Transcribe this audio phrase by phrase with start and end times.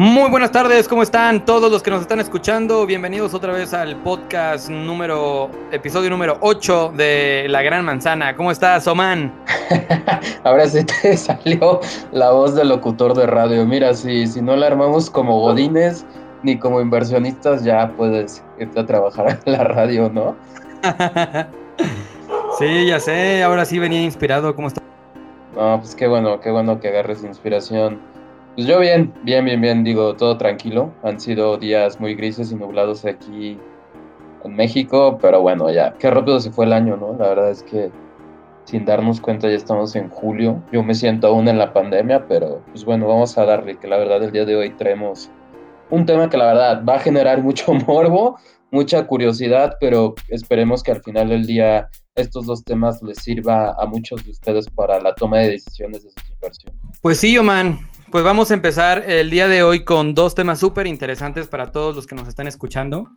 [0.00, 2.86] Muy buenas tardes, ¿cómo están todos los que nos están escuchando?
[2.86, 8.36] Bienvenidos otra vez al podcast número, episodio número 8 de La Gran Manzana.
[8.36, 9.34] ¿Cómo estás, Oman?
[10.44, 11.80] Ahora sí te salió
[12.12, 13.66] la voz del locutor de radio.
[13.66, 16.06] Mira, si, si no la armamos como godines
[16.44, 20.36] ni como inversionistas, ya puedes irte a trabajar en la radio, ¿no?
[22.56, 24.54] sí, ya sé, ahora sí venía inspirado.
[24.54, 24.84] ¿Cómo estás?
[25.56, 27.98] No, pues qué bueno, qué bueno que agarres inspiración.
[28.58, 30.92] Pues yo bien, bien, bien, bien, digo, todo tranquilo.
[31.04, 33.56] Han sido días muy grises y nublados aquí
[34.42, 37.16] en México, pero bueno, ya, qué rápido se fue el año, ¿no?
[37.16, 37.92] La verdad es que
[38.64, 40.60] sin darnos cuenta ya estamos en julio.
[40.72, 43.96] Yo me siento aún en la pandemia, pero pues bueno, vamos a darle, que la
[43.96, 45.30] verdad el día de hoy traemos
[45.88, 48.40] un tema que la verdad va a generar mucho morbo,
[48.72, 53.86] mucha curiosidad, pero esperemos que al final del día estos dos temas les sirva a
[53.86, 56.80] muchos de ustedes para la toma de decisiones de sus inversiones.
[57.00, 57.78] Pues sí, Oman,
[58.10, 61.94] pues vamos a empezar el día de hoy con dos temas súper interesantes para todos
[61.94, 63.10] los que nos están escuchando.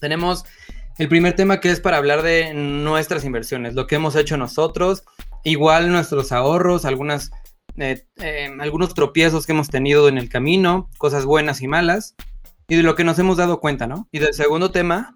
[0.00, 0.44] Tenemos
[0.98, 5.04] el primer tema que es para hablar de nuestras inversiones, lo que hemos hecho nosotros,
[5.44, 7.30] igual nuestros ahorros, algunas,
[7.76, 12.16] eh, eh, algunos tropiezos que hemos tenido en el camino, cosas buenas y malas,
[12.68, 14.08] y de lo que nos hemos dado cuenta, ¿no?
[14.10, 15.14] Y del segundo tema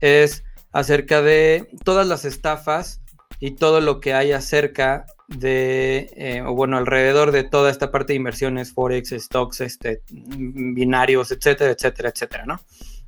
[0.00, 3.01] es acerca de todas las estafas
[3.42, 8.12] y todo lo que hay acerca de, eh, o bueno, alrededor de toda esta parte
[8.12, 12.60] de inversiones, forex, stocks, este, binarios, etcétera, etcétera, etcétera, ¿no?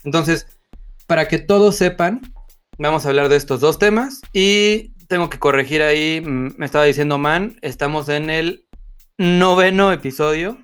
[0.02, 0.48] Entonces,
[1.06, 2.20] para que todos sepan,
[2.78, 6.84] vamos a hablar de estos dos temas y tengo que corregir ahí, mm, me estaba
[6.84, 8.66] diciendo Man, estamos en el
[9.16, 10.58] noveno episodio,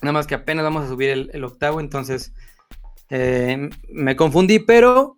[0.00, 2.32] nada más que apenas vamos a subir el, octavo, entonces
[3.10, 5.16] eh, me confundí, pero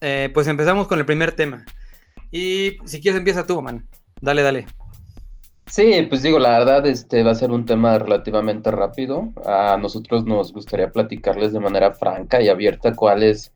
[0.00, 1.64] eh, pues empezamos con el primer tema.
[2.30, 3.86] Y si quieres empieza tú, Man.
[4.20, 4.66] Dale, dale.
[5.66, 9.32] Sí, pues digo, la verdad, este va a ser un tema relativamente rápido.
[9.44, 13.52] A nosotros nos gustaría platicarles de manera franca y abierta cuáles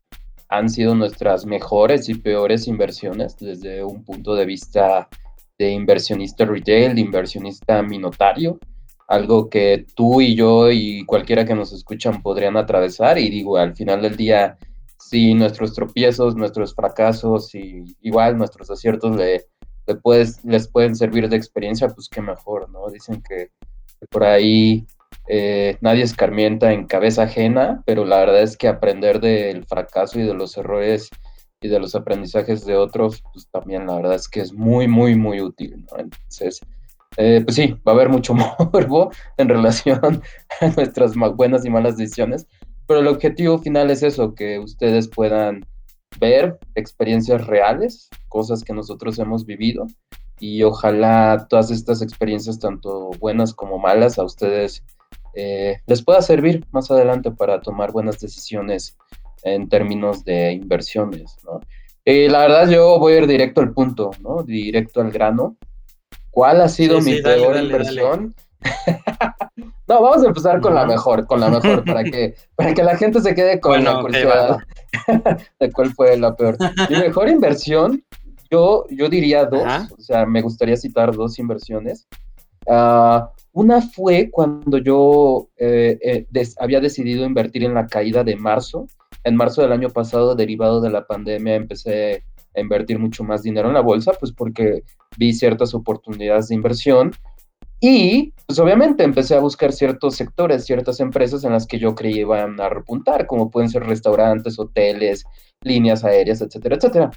[0.47, 5.09] han sido nuestras mejores y peores inversiones desde un punto de vista
[5.57, 8.59] de inversionista retail, de inversionista minotario,
[9.07, 13.75] algo que tú y yo y cualquiera que nos escuchan podrían atravesar y digo, al
[13.75, 14.57] final del día,
[15.13, 19.45] si nuestros tropiezos, nuestros fracasos y igual nuestros aciertos le
[20.43, 22.89] les pueden servir de experiencia, pues qué mejor, ¿no?
[22.89, 23.51] Dicen que,
[24.09, 24.87] por ahí
[25.27, 30.23] eh, nadie escarmienta en cabeza ajena, pero la verdad es que aprender del fracaso y
[30.23, 31.11] de los errores
[31.61, 35.15] y de los aprendizajes de otros, pues también la verdad es que es muy, muy,
[35.15, 35.99] muy útil, ¿no?
[35.99, 36.59] Entonces,
[37.17, 38.33] eh, pues sí, va a haber mucho
[38.73, 40.23] morbo en relación
[40.59, 42.47] a nuestras buenas y malas decisiones,
[42.87, 45.65] pero el objetivo final es eso, que ustedes puedan
[46.19, 49.87] ver experiencias reales, cosas que nosotros hemos vivido
[50.39, 54.83] y ojalá todas estas experiencias, tanto buenas como malas, a ustedes
[55.35, 58.97] eh, les pueda servir más adelante para tomar buenas decisiones
[59.43, 61.59] en términos de inversiones, ¿no?
[62.05, 64.43] Y la verdad yo voy a ir directo al punto, ¿no?
[64.43, 65.55] Directo al grano.
[66.31, 68.35] ¿Cuál ha sido mi peor inversión?
[69.93, 72.97] no, vamos a empezar con la mejor, con la mejor, para que, para que la
[72.97, 74.57] gente se quede con la curiosidad
[75.59, 76.57] de cuál fue la peor.
[76.89, 78.03] Mi mejor inversión,
[78.49, 82.07] yo, yo diría dos, o sea, me gustaría citar dos inversiones.
[82.67, 88.87] Ah, una fue cuando yo eh, eh, había decidido invertir en la caída de marzo.
[89.23, 92.23] En marzo del año pasado, derivado de la pandemia, empecé
[92.55, 94.83] a invertir mucho más dinero en la bolsa, pues porque
[95.17, 97.11] vi ciertas oportunidades de inversión
[97.85, 102.21] y pues obviamente empecé a buscar ciertos sectores, ciertas empresas en las que yo creía
[102.21, 105.25] iban a repuntar, como pueden ser restaurantes, hoteles,
[105.59, 107.11] líneas aéreas, etcétera, etcétera.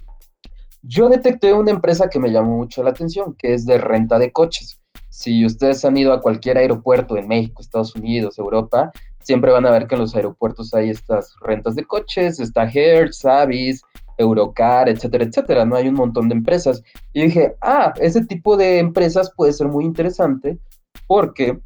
[0.82, 4.32] Yo detecté una empresa que me llamó mucho la atención, que es de renta de
[4.32, 4.80] coches.
[5.08, 8.90] Si ustedes han ido a cualquier aeropuerto en México, Estados Unidos, Europa,
[9.20, 13.24] siempre van a ver que en los aeropuertos hay estas rentas de coches, está Hertz,
[13.24, 13.82] Avis,
[14.18, 15.76] Eurocar, etcétera, etcétera, ¿no?
[15.76, 16.82] Hay un montón de empresas.
[17.12, 20.58] Y dije, ah, ese tipo de empresas puede ser muy interesante
[21.06, 21.58] porque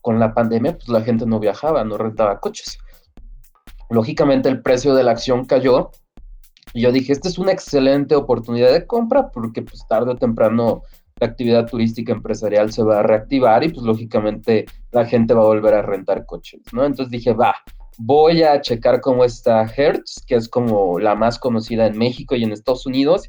[0.00, 2.78] con la pandemia, pues la gente no viajaba, no rentaba coches.
[3.90, 5.90] Lógicamente el precio de la acción cayó
[6.74, 10.82] y yo dije, esta es una excelente oportunidad de compra porque pues tarde o temprano
[11.20, 15.46] la actividad turística empresarial se va a reactivar y pues lógicamente la gente va a
[15.46, 16.84] volver a rentar coches, ¿no?
[16.84, 17.54] Entonces dije, va,
[17.98, 22.44] voy a checar cómo está Hertz, que es como la más conocida en México y
[22.44, 23.28] en Estados Unidos.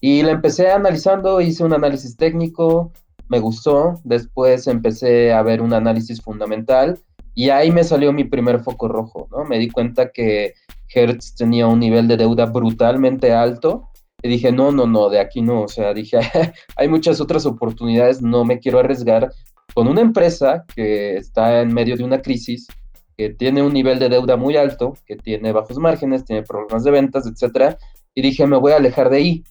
[0.00, 2.90] Y la empecé analizando, hice un análisis técnico,
[3.28, 6.98] me gustó, después empecé a ver un análisis fundamental
[7.34, 9.44] y ahí me salió mi primer foco rojo, ¿no?
[9.44, 10.54] Me di cuenta que
[10.92, 13.90] Hertz tenía un nivel de deuda brutalmente alto
[14.22, 16.18] y dije, no, no, no, de aquí no, o sea, dije,
[16.76, 19.30] hay muchas otras oportunidades, no me quiero arriesgar
[19.74, 22.66] con una empresa que está en medio de una crisis,
[23.20, 26.90] que tiene un nivel de deuda muy alto, que tiene bajos márgenes, tiene problemas de
[26.90, 27.76] ventas, etcétera,
[28.14, 29.44] y dije, me voy a alejar de ahí.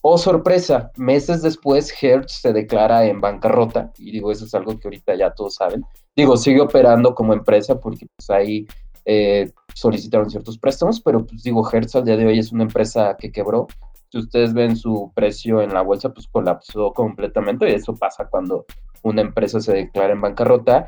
[0.00, 4.88] Oh, sorpresa, meses después Hertz se declara en bancarrota, y digo, eso es algo que
[4.88, 5.84] ahorita ya todos saben.
[6.16, 8.66] Digo, sigue operando como empresa porque pues ahí
[9.04, 13.18] eh, solicitaron ciertos préstamos, pero pues digo, Hertz al día de hoy es una empresa
[13.18, 13.66] que quebró.
[14.08, 18.64] Si ustedes ven su precio en la bolsa, pues colapsó completamente, y eso pasa cuando
[19.02, 20.86] una empresa se declara en bancarrota.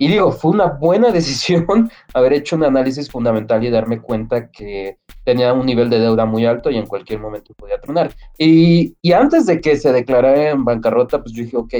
[0.00, 4.96] Y digo, fue una buena decisión haber hecho un análisis fundamental y darme cuenta que
[5.24, 8.10] tenía un nivel de deuda muy alto y en cualquier momento podía tronar.
[8.38, 11.74] Y, y antes de que se declarara en bancarrota, pues yo dije, ok,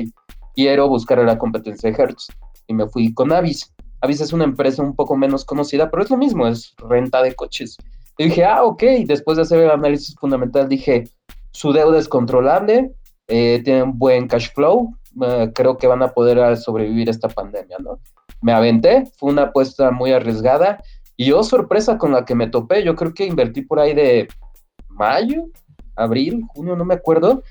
[0.54, 2.28] quiero buscar la competencia de Hertz.
[2.66, 3.72] Y me fui con Avis.
[4.02, 7.34] Avis es una empresa un poco menos conocida, pero es lo mismo, es renta de
[7.34, 7.78] coches.
[8.18, 11.04] Y dije, ah, ok, después de hacer el análisis fundamental, dije,
[11.52, 12.92] su deuda es controlable,
[13.28, 18.00] eh, tienen buen cash flow, eh, creo que van a poder sobrevivir esta pandemia, ¿no?
[18.42, 20.82] Me aventé, fue una apuesta muy arriesgada
[21.16, 24.28] y yo sorpresa con la que me topé, yo creo que invertí por ahí de
[24.88, 25.44] mayo,
[25.96, 27.42] abril, junio, no me acuerdo,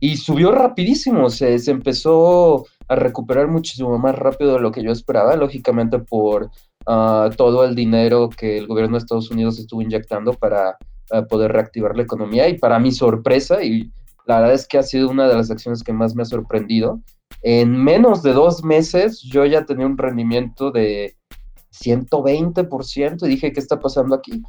[0.00, 4.90] y subió rapidísimo, se, se empezó a recuperar muchísimo más rápido de lo que yo
[4.90, 6.50] esperaba, lógicamente por
[6.86, 10.76] uh, todo el dinero que el gobierno de Estados Unidos estuvo inyectando para
[11.12, 13.92] uh, poder reactivar la economía y para mi sorpresa, y
[14.26, 17.00] la verdad es que ha sido una de las acciones que más me ha sorprendido,
[17.42, 21.16] en menos de dos meses yo ya tenía un rendimiento de
[21.72, 24.42] 120% y dije, ¿qué está pasando aquí?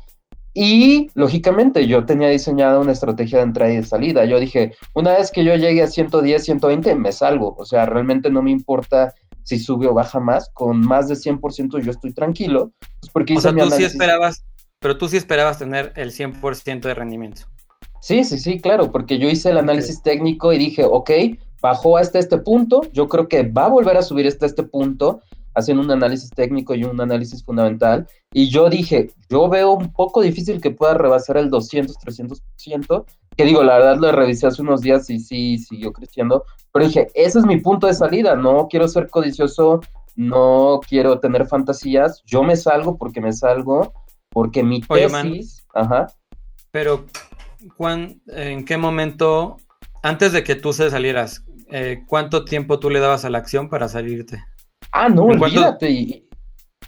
[0.53, 4.25] Y lógicamente yo tenía diseñada una estrategia de entrada y de salida.
[4.25, 7.55] Yo dije, una vez que yo llegue a 110, 120, me salgo.
[7.57, 10.51] O sea, realmente no me importa si sube o baja más.
[10.53, 12.71] Con más de 100% yo estoy tranquilo.
[12.99, 14.45] Pues porque o sea, tú sí esperabas,
[14.79, 17.43] pero tú sí esperabas tener el 100% de rendimiento.
[18.03, 21.09] Sí, sí, sí, claro, porque yo hice el análisis técnico y dije, ok,
[21.61, 25.21] bajó hasta este punto, yo creo que va a volver a subir hasta este punto,
[25.55, 28.05] haciendo un análisis técnico y un análisis fundamental.
[28.33, 33.05] Y yo dije, yo veo un poco difícil que pueda rebasar el 200, 300%,
[33.37, 37.07] que digo, la verdad lo revisé hace unos días y sí siguió creciendo, pero dije,
[37.13, 39.79] ese es mi punto de salida, no quiero ser codicioso,
[40.17, 43.93] no quiero tener fantasías, yo me salgo porque me salgo,
[44.29, 45.65] porque mi tesis...
[45.73, 46.07] ajá.
[46.71, 47.05] Pero,
[47.77, 49.57] Juan, ¿en qué momento,
[50.01, 53.69] antes de que tú se salieras, eh, cuánto tiempo tú le dabas a la acción
[53.69, 54.43] para salirte?
[54.91, 55.89] Ah, no, olvídate.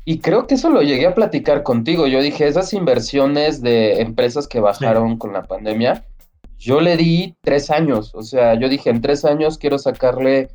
[0.07, 2.05] Y, creo que eso lo llegué a platicar contigo.
[2.05, 6.05] Yo dije, esas inversiones de empresas que bajaron con la pandemia,
[6.59, 8.13] yo le di tres años.
[8.13, 10.49] O sea, yo dije, en tres años quiero sacarle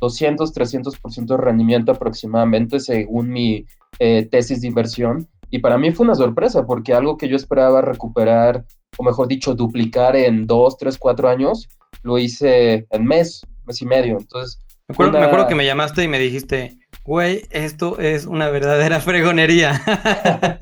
[0.00, 3.66] 200, 300% de rendimiento aproximadamente según mi
[3.98, 5.28] eh, tesis de inversión.
[5.50, 8.64] Y para mí fue una sorpresa porque algo que yo esperaba recuperar,
[8.96, 11.68] o mejor dicho, duplicar en dos, tres, cuatro años,
[12.02, 14.18] lo hice en mes, mes y medio.
[14.18, 14.58] Entonces,
[14.88, 19.00] me acuerdo, me acuerdo, que me llamaste y me dijiste, güey, esto es una verdadera
[19.00, 19.80] fregonería.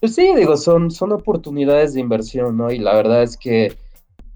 [0.00, 2.70] pues sí, digo, son, son oportunidades de inversión, ¿no?
[2.70, 3.76] Y la verdad es que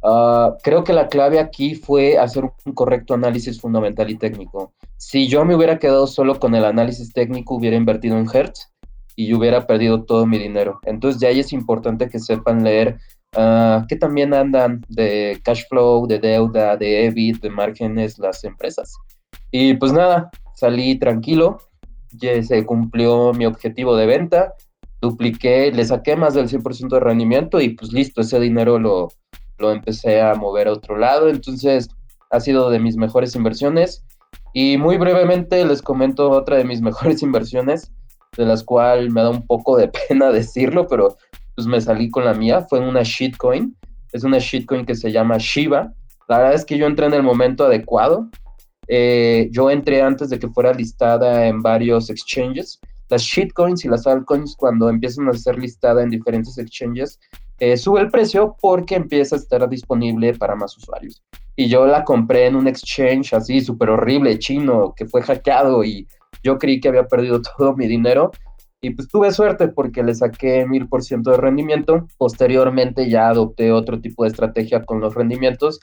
[0.03, 4.73] ah, creo que la clave aquí fue hacer un correcto análisis fundamental y técnico.
[4.99, 8.71] Si yo me hubiera quedado solo con el análisis técnico, hubiera invertido en Hertz
[9.17, 10.81] y hubiera perdido todo mi dinero.
[10.85, 12.99] Entonces ya ahí es importante que sepan leer
[13.37, 18.95] uh, que también andan de cash flow, de deuda, de EBIT, de márgenes las empresas.
[19.51, 21.59] Y pues nada, salí tranquilo,
[22.13, 24.55] ya se cumplió mi objetivo de venta,
[25.01, 29.09] dupliqué, le saqué más del 100% de rendimiento y pues listo, ese dinero lo,
[29.59, 31.29] lo empecé a mover a otro lado.
[31.29, 31.89] Entonces
[32.31, 34.05] ha sido de mis mejores inversiones.
[34.53, 37.93] Y muy brevemente les comento otra de mis mejores inversiones,
[38.37, 41.17] de las cuales me da un poco de pena decirlo, pero
[41.55, 42.63] pues me salí con la mía.
[42.69, 43.77] Fue una shitcoin.
[44.13, 45.93] Es una shitcoin que se llama Shiba.
[46.29, 48.29] La verdad es que yo entré en el momento adecuado.
[48.89, 52.81] Eh, yo entré antes de que fuera listada en varios exchanges.
[53.09, 57.19] Las shitcoins y las altcoins, cuando empiezan a ser listada en diferentes exchanges,
[57.61, 61.23] eh, sube el precio porque empieza a estar disponible para más usuarios.
[61.57, 66.09] Y yo la compré en un exchange así súper horrible, chino, que fue hackeado y
[66.43, 68.33] yo creí que había perdido todo mi dinero.
[68.85, 72.07] Y pues tuve suerte porque le saqué mil por ciento de rendimiento.
[72.19, 75.81] Posteriormente ya adopté otro tipo de estrategia con los rendimientos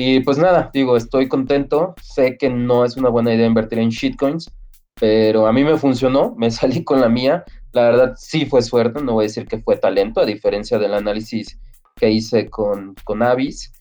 [0.00, 1.94] y pues nada, digo, estoy contento.
[2.00, 4.48] Sé que no es una buena idea invertir en shitcoins,
[4.94, 7.44] pero a mí me funcionó, me salí con la mía.
[7.72, 10.94] La verdad sí fue suerte, no voy a decir que fue talento, a diferencia del
[10.94, 11.58] análisis
[11.96, 13.72] que hice con, con Avis.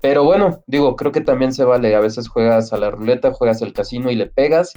[0.00, 1.94] Pero bueno, digo, creo que también se vale.
[1.94, 4.72] A veces juegas a la ruleta, juegas al casino y le pegas.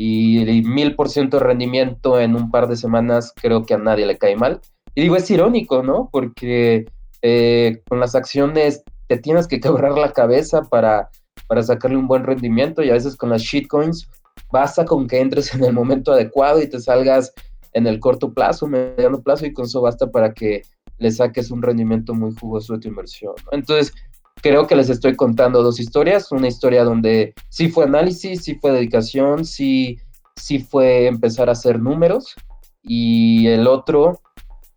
[0.00, 4.06] Y mil por ciento de rendimiento en un par de semanas creo que a nadie
[4.06, 4.60] le cae mal.
[4.94, 6.08] Y digo, es irónico, ¿no?
[6.12, 6.86] Porque
[7.20, 11.10] eh, con las acciones te tienes que quebrar la cabeza para,
[11.48, 14.08] para sacarle un buen rendimiento y a veces con las shitcoins
[14.52, 17.32] basta con que entres en el momento adecuado y te salgas
[17.72, 20.62] en el corto plazo, mediano plazo, y con eso basta para que
[20.98, 23.34] le saques un rendimiento muy jugoso de tu inversión.
[23.50, 23.92] Entonces,
[24.42, 26.32] creo que les estoy contando dos historias.
[26.32, 29.98] Una historia donde sí fue análisis, sí fue dedicación, sí,
[30.36, 32.34] sí fue empezar a hacer números.
[32.82, 34.20] Y el otro,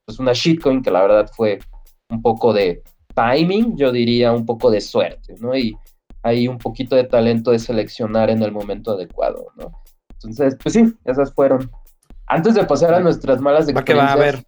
[0.06, 1.60] pues una shitcoin que la verdad fue
[2.10, 2.84] un poco de
[3.16, 5.56] timing, yo diría un poco de suerte, ¿no?
[5.56, 5.78] Y
[6.24, 9.72] hay un poquito de talento de seleccionar en el momento adecuado, ¿no?
[10.14, 11.72] Entonces, pues sí, esas fueron.
[12.28, 14.46] Antes de pasar a nuestras malas experiencias, va a ver.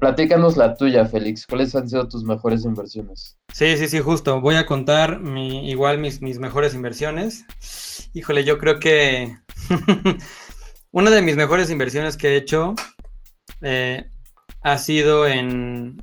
[0.00, 1.46] Platícanos la tuya, Félix.
[1.46, 3.38] ¿Cuáles han sido tus mejores inversiones?
[3.52, 4.40] Sí, sí, sí, justo.
[4.40, 7.44] Voy a contar igual mis, mis mejores inversiones.
[8.14, 9.36] Híjole, yo creo que
[10.90, 12.74] una de mis mejores inversiones que he hecho
[13.62, 14.10] eh,
[14.62, 16.02] ha sido en,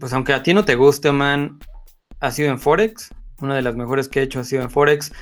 [0.00, 1.58] pues aunque a ti no te guste, man,
[2.20, 3.10] ha sido en Forex.
[3.40, 5.12] Una de las mejores que he hecho ha sido en Forex.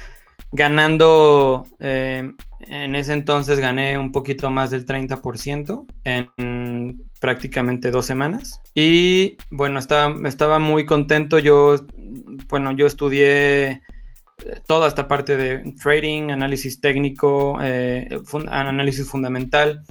[0.52, 8.61] Ganando, eh, en ese entonces gané un poquito más del 30% en prácticamente dos semanas.
[8.75, 11.39] Y bueno, estaba, estaba muy contento.
[11.39, 11.77] Yo,
[12.49, 13.81] bueno, yo estudié eh,
[14.67, 18.09] toda esta parte de trading, análisis técnico, eh,
[18.49, 19.83] análisis fundamental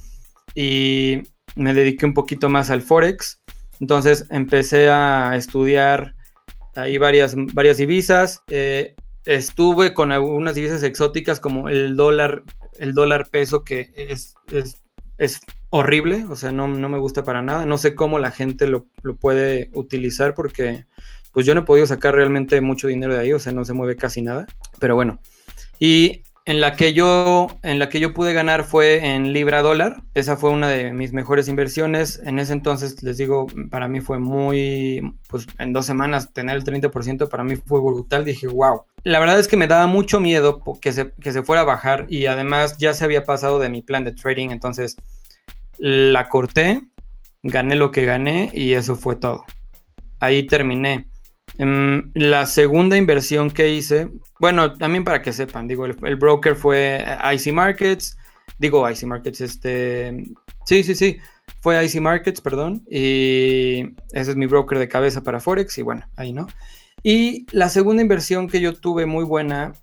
[0.55, 1.21] y
[1.55, 3.39] me dediqué un poquito más al Forex.
[3.79, 6.15] Entonces empecé a estudiar
[6.75, 8.43] ahí varias, varias divisas.
[8.47, 8.95] Eh,
[9.25, 12.43] estuve con algunas divisas exóticas como el dólar,
[12.79, 14.81] el dólar peso, que es, es,
[15.69, 17.65] horrible, o sea, no, no, me gusta para nada.
[17.65, 20.85] No sé cómo la gente lo, lo, puede utilizar porque
[21.31, 23.73] pues yo no he podido sacar realmente mucho dinero de ahí, o sea, no se
[23.73, 24.47] mueve casi nada.
[24.79, 25.19] Pero bueno.
[25.79, 30.03] Y en la que yo, en la que yo pude ganar fue en libra dólar.
[30.13, 32.19] Esa fue una de mis mejores inversiones.
[32.23, 36.63] En ese entonces, les digo, para mí fue muy, pues en dos semanas tener el
[36.63, 38.25] 30% para mí fue brutal.
[38.25, 38.83] Dije, wow.
[39.03, 42.05] La verdad es que me daba mucho miedo que se, que se fuera a bajar
[42.09, 44.49] y además ya se había pasado de mi plan de trading.
[44.49, 44.97] Entonces
[45.77, 46.81] la corté,
[47.43, 49.45] gané lo que gané y eso fue todo.
[50.19, 51.07] Ahí terminé.
[51.57, 57.03] Em, la segunda inversión que hice, bueno, también para que sepan, digo, el, broker fue
[57.33, 58.17] IC Markets,
[58.57, 60.25] digo IC Markets, este,
[60.65, 61.17] sí, sí, sí,
[61.61, 66.03] fue IC Markets, perdón, y ese es mi broker de cabeza para Forex, y bueno,
[66.15, 66.47] ahí no.
[67.03, 69.73] Y la segunda inversión que yo tuve muy buena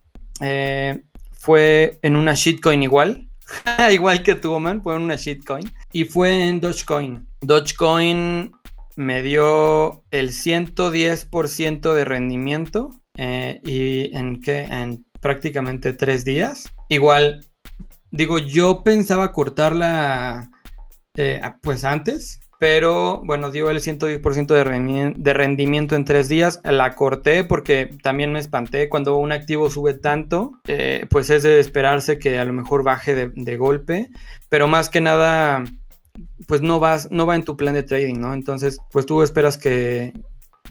[0.40, 3.28] eh, fue en una shitcoin igual,
[3.92, 7.26] igual que tu, man, fue en una shitcoin, y fue en Dogecoin.
[7.40, 8.52] Dogecoin
[8.96, 16.72] me dio el 110% de rendimiento eh, y en qué, en prácticamente tres días.
[16.88, 17.46] Igual,
[18.10, 20.50] digo, yo pensaba cortarla
[21.14, 26.60] eh, pues antes, pero bueno, dio el 110% de, de rendimiento en tres días.
[26.64, 31.60] La corté porque también me espanté cuando un activo sube tanto, eh, pues es de
[31.60, 34.08] esperarse que a lo mejor baje de, de golpe,
[34.48, 35.64] pero más que nada
[36.46, 38.34] pues no vas, no va en tu plan de trading, ¿no?
[38.34, 40.12] Entonces, pues tú esperas que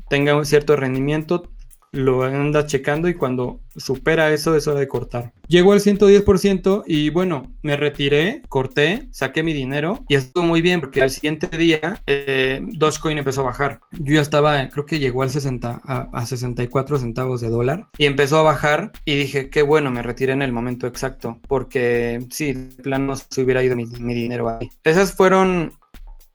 [0.10, 1.50] tenga un cierto rendimiento,
[1.96, 5.34] lo andas checando y cuando supera eso es hora de cortar.
[5.48, 10.82] Llegó al 110% y bueno, me retiré, corté, saqué mi dinero y estuvo muy bien
[10.82, 13.80] porque al siguiente día eh, Dogecoin empezó a bajar.
[13.92, 18.40] Yo ya estaba, creo que llegó al 60, a, 64 centavos de dólar y empezó
[18.40, 22.84] a bajar y dije, qué bueno, me retiré en el momento exacto porque sí, de
[22.84, 24.70] plano se hubiera ido mi, mi dinero ahí.
[24.84, 25.74] Esas fueron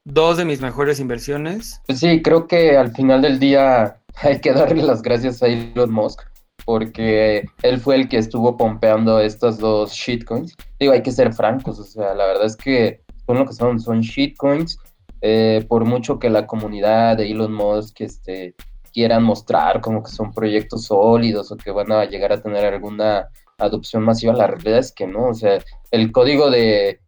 [0.04, 1.80] dos de mis mejores inversiones.
[1.88, 6.22] Sí, creo que al final del día hay que darle las gracias a Elon Musk
[6.64, 10.56] porque él fue el que estuvo pompeando estas dos shitcoins.
[10.78, 13.80] Digo, hay que ser francos, o sea, la verdad es que son lo que son,
[13.80, 14.78] son shitcoins.
[15.22, 18.54] Eh, por mucho que la comunidad de Elon Musk este,
[18.92, 23.28] quieran mostrar como que son proyectos sólidos o que van a llegar a tener alguna
[23.58, 25.58] adopción masiva, la realidad es que no, o sea,
[25.90, 27.00] el código de,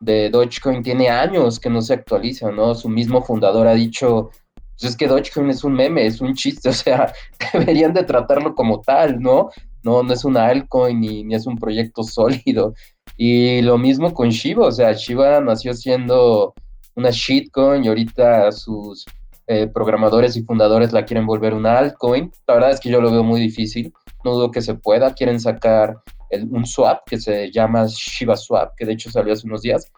[0.00, 2.74] de Dogecoin tiene años que no se actualiza, ¿no?
[2.74, 4.30] Su mismo fundador ha dicho,
[4.78, 7.12] pues es que Dogecoin es un meme, es un chiste, o sea,
[7.52, 9.50] deberían de tratarlo como tal, ¿no?
[9.82, 12.74] No, no es una altcoin ni, es un proyecto sólido.
[13.16, 16.54] Y lo mismo con Shiba, o sea, Shiba nació siendo
[16.94, 19.04] una shitcoin y ahorita sus
[19.48, 22.30] eh, programadores y fundadores la quieren volver una altcoin.
[22.46, 23.92] La verdad es que yo lo veo muy difícil,
[24.24, 25.96] no dudo que se pueda, quieren sacar
[26.30, 29.90] un swap que se llama Shiba Swap, que de hecho salió hace unos días,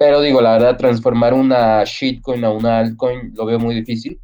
[0.00, 4.18] pero digo, la verdad, transformar una shitcoin a una altcoin lo veo muy difícil.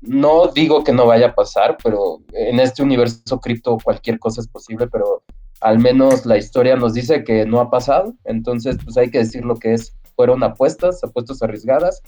[0.00, 4.48] No digo que no vaya a pasar, pero en este universo cripto cualquier cosa es
[4.48, 5.22] posible, pero
[5.60, 8.14] al menos la historia nos dice que no ha pasado.
[8.24, 9.94] Entonces, pues hay que decir lo que es.
[10.16, 12.02] Fueron apuestas, apuestas arriesgadas,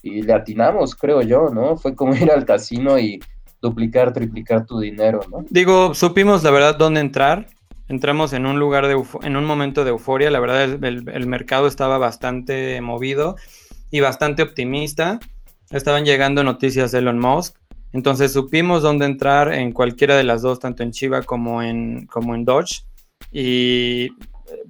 [0.00, 1.76] y le atinamos, creo yo, ¿no?
[1.76, 3.18] Fue como ir al casino y
[3.60, 5.44] duplicar, triplicar tu dinero, ¿no?
[5.50, 7.48] Digo, supimos la verdad dónde entrar
[7.88, 10.30] entramos en un lugar de en un momento de euforia.
[10.30, 13.36] La verdad, el, mercado estaba bastante movido
[13.90, 15.20] y bastante optimista.
[15.70, 17.56] Estaban llegando noticias de Elon Musk.
[17.92, 22.34] Entonces supimos dónde entrar en cualquiera de las dos, tanto en Chiva como en, como
[22.34, 22.84] en Dodge.
[23.30, 24.10] Y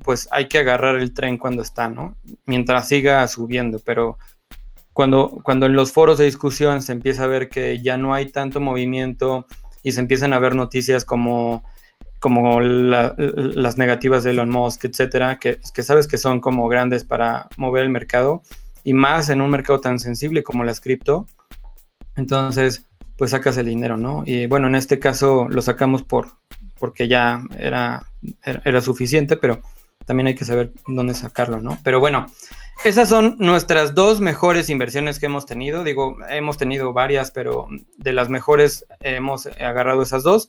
[0.05, 2.17] pues hay que agarrar el tren cuando está, ¿no?
[2.47, 4.19] Mientras siga subiendo, pero
[4.93, 8.27] cuando, cuando en los foros de discusión se empieza a ver que ya no hay
[8.27, 9.47] tanto movimiento
[9.83, 11.65] y se empiezan a ver noticias como,
[12.23, 17.49] como las negativas de Elon Musk, etcétera, que, que sabes que son como grandes para
[17.57, 18.43] mover el mercado
[18.85, 21.27] y más en un mercado tan sensible como las cripto,
[22.15, 22.87] entonces
[23.17, 24.23] pues sacas el dinero, ¿no?
[24.25, 26.29] Y bueno, en este caso lo sacamos por
[26.79, 28.07] porque ya era,
[28.43, 29.61] era suficiente, pero
[30.07, 31.77] también hay que saber dónde sacarlo, ¿no?
[31.83, 32.27] Pero bueno,
[32.85, 35.83] esas son nuestras dos mejores inversiones que hemos tenido.
[35.83, 40.49] Digo, hemos tenido varias, pero de las mejores hemos agarrado esas dos.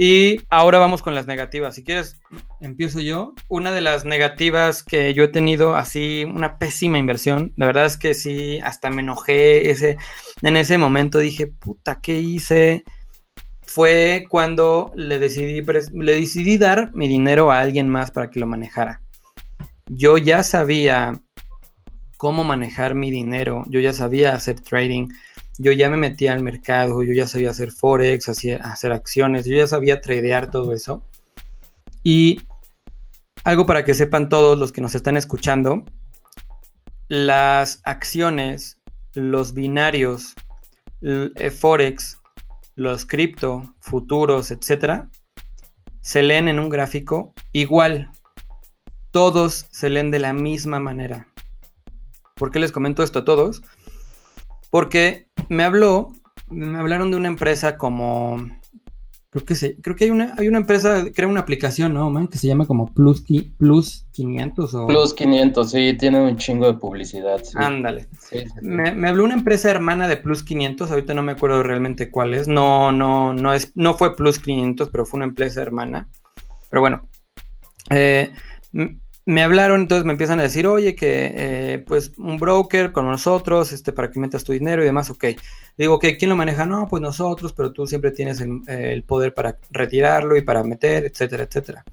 [0.00, 1.74] Y ahora vamos con las negativas.
[1.74, 2.20] Si quieres,
[2.60, 3.34] empiezo yo.
[3.48, 7.52] Una de las negativas que yo he tenido, así, una pésima inversión.
[7.56, 9.98] La verdad es que sí, hasta me enojé ese,
[10.40, 11.18] en ese momento.
[11.18, 12.84] Dije, puta, ¿qué hice?
[13.68, 15.60] fue cuando le decidí,
[15.92, 19.02] le decidí dar mi dinero a alguien más para que lo manejara.
[19.86, 21.20] Yo ya sabía
[22.16, 25.08] cómo manejar mi dinero, yo ya sabía hacer trading,
[25.58, 29.66] yo ya me metía al mercado, yo ya sabía hacer forex, hacer acciones, yo ya
[29.66, 31.02] sabía tradear todo eso.
[32.02, 32.40] Y
[33.44, 35.84] algo para que sepan todos los que nos están escuchando,
[37.08, 38.80] las acciones,
[39.14, 40.34] los binarios,
[41.02, 42.18] eh, forex
[42.78, 45.10] los cripto, futuros, etcétera,
[46.00, 48.12] se leen en un gráfico igual.
[49.10, 51.26] Todos se leen de la misma manera.
[52.36, 53.62] ¿Por qué les comento esto a todos?
[54.70, 56.12] Porque me habló,
[56.48, 58.38] me hablaron de una empresa como
[59.30, 62.28] Creo que, sí, creo que hay una, hay una empresa, crea una aplicación, ¿no, man?
[62.28, 63.22] Que se llama como Plus,
[63.58, 64.86] Plus 500 o...
[64.86, 67.42] Plus 500, sí, tiene un chingo de publicidad.
[67.54, 68.08] Ándale.
[68.62, 72.32] me, me, habló una empresa hermana de Plus 500, ahorita no me acuerdo realmente cuál
[72.32, 72.48] es.
[72.48, 76.08] No, no, no es, no fue Plus 500, pero fue una empresa hermana.
[76.70, 77.06] Pero bueno,
[77.90, 78.32] eh,
[79.28, 83.72] me hablaron, entonces me empiezan a decir, oye, que eh, pues un broker con nosotros,
[83.72, 85.22] este, para que metas tu dinero y demás, ok.
[85.76, 86.64] Digo, que ¿quién lo maneja?
[86.64, 91.42] No, pues nosotros, pero tú siempre tienes el, poder para retirarlo y para meter, etcétera,
[91.42, 91.84] etcétera.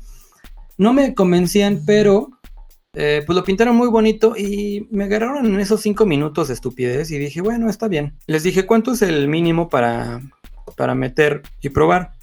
[0.78, 2.30] No me convencían, pero
[2.94, 7.12] eh, pues lo pintaron muy bonito y me agarraron en esos cinco minutos de estupidez
[7.12, 8.14] y dije, bueno, está bien.
[8.28, 10.22] Les dije, ¿cuánto es el mínimo para,
[10.78, 12.14] para meter y probar?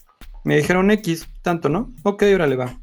[0.42, 1.92] Me dijeron X, tanto, ¿no?
[2.02, 2.81] Ok, órale va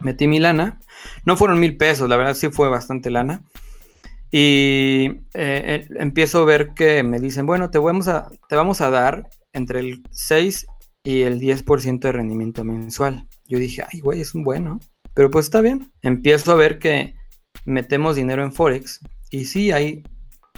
[0.00, 0.80] metí mi lana.
[1.24, 3.42] No fueron mil pesos, la verdad sí fue bastante lana.
[4.30, 8.80] Y eh, eh, empiezo a ver que me dicen, bueno, te vamos, a, te vamos
[8.80, 10.66] a dar entre el 6
[11.04, 13.26] y el 10% de rendimiento mensual.
[13.46, 14.80] Yo dije, ay, güey, es un bueno.
[15.14, 15.90] Pero pues está bien.
[16.02, 17.14] Empiezo a ver que
[17.64, 20.02] metemos dinero en Forex y sí hay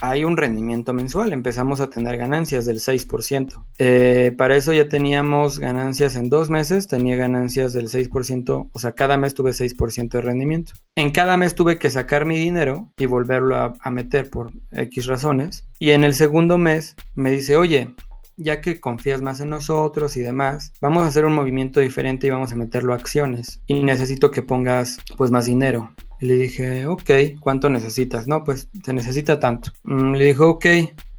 [0.01, 3.65] hay un rendimiento mensual, empezamos a tener ganancias del 6%.
[3.77, 8.91] Eh, para eso ya teníamos ganancias en dos meses, tenía ganancias del 6%, o sea,
[8.93, 10.73] cada mes tuve 6% de rendimiento.
[10.95, 15.05] En cada mes tuve que sacar mi dinero y volverlo a, a meter por X
[15.05, 15.67] razones.
[15.79, 17.93] Y en el segundo mes me dice, oye,
[18.39, 22.29] ya que confías más en nosotros y demás, vamos a hacer un movimiento diferente y
[22.29, 23.61] vamos a meterlo a acciones.
[23.67, 25.91] Y necesito que pongas pues más dinero.
[26.19, 28.27] Y le dije, ok, ¿cuánto necesitas?
[28.27, 29.71] No, pues se necesita tanto.
[29.83, 30.65] Mm, le dijo, ok,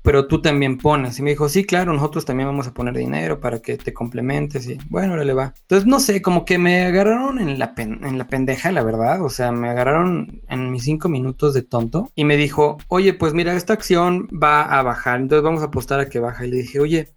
[0.02, 1.18] pero tú también pones.
[1.18, 4.66] Y me dijo, sí, claro, nosotros también vamos a poner dinero para que te complementes.
[4.66, 5.54] Y bueno, ahora le va.
[5.62, 9.22] Entonces, no sé, como que me agarraron en la, en la pendeja, la verdad.
[9.22, 12.10] O sea, me agarraron en mis cinco minutos de tonto.
[12.14, 15.20] Y me dijo, oye, pues mira, esta acción va a bajar.
[15.20, 16.46] Entonces vamos a apostar a que baja.
[16.46, 17.14] Y le dije, oye,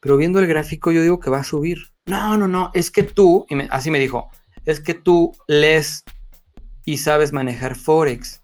[0.00, 1.78] pero viendo el gráfico, yo digo que va a subir.
[2.06, 4.30] No, no, no, es que tú, y así me dijo,
[4.64, 6.04] es que tú lees
[6.88, 8.40] y sabes manejar Forex,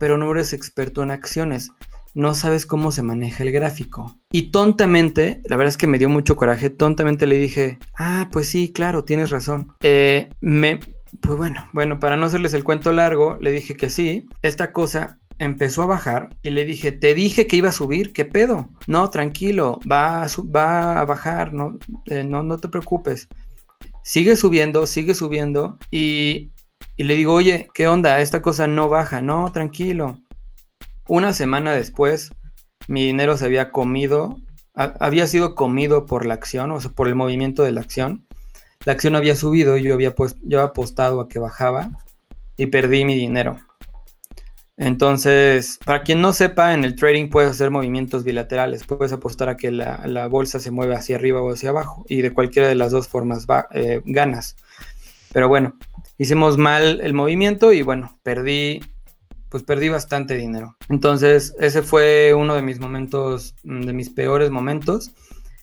[0.00, 1.70] pero no eres experto en acciones.
[2.12, 4.18] No sabes cómo se maneja el gráfico.
[4.32, 8.48] Y tontamente, la verdad es que me dio mucho coraje, tontamente le dije, ah, pues
[8.48, 9.76] sí, claro, tienes razón.
[9.80, 10.80] Eh, me,
[11.20, 14.26] pues bueno, bueno, para no hacerles el cuento largo, le dije que sí.
[14.42, 18.24] Esta cosa empezó a bajar y le dije, te dije que iba a subir, ¿qué
[18.24, 18.70] pedo?
[18.88, 23.28] No, tranquilo, va a, va a bajar, no, eh, no, no te preocupes.
[24.02, 26.50] Sigue subiendo, sigue subiendo y
[26.96, 28.20] y le digo, oye, ¿qué onda?
[28.20, 29.22] Esta cosa no baja.
[29.22, 30.18] No, tranquilo.
[31.08, 32.30] Una semana después,
[32.88, 34.36] mi dinero se había comido,
[34.74, 38.26] había sido comido por la acción, o sea, por el movimiento de la acción.
[38.84, 41.90] La acción había subido y yo había, pues, yo apostado a que bajaba
[42.56, 43.58] y perdí mi dinero.
[44.76, 48.84] Entonces, para quien no sepa, en el trading puedes hacer movimientos bilaterales.
[48.84, 52.32] Puedes apostar a que la, bolsa se mueve hacia arriba o hacia abajo y de
[52.32, 54.56] cualquiera de las dos formas va, eh, ganas.
[55.32, 55.76] Pero bueno,
[56.22, 58.80] hicimos mal el movimiento y bueno, perdí,
[59.48, 60.76] pues perdí bastante dinero.
[60.88, 65.10] Entonces, ese fue uno de mis momentos, de mis peores momentos.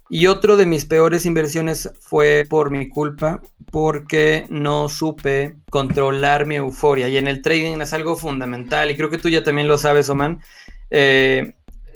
[0.09, 3.41] Y otro de mis peores inversiones fue por mi culpa,
[3.71, 7.07] porque no supe controlar mi euforia.
[7.07, 10.09] Y en el trading es algo fundamental, y creo que tú ya también lo sabes,
[10.09, 10.41] Oman.
[10.89, 11.53] Eh,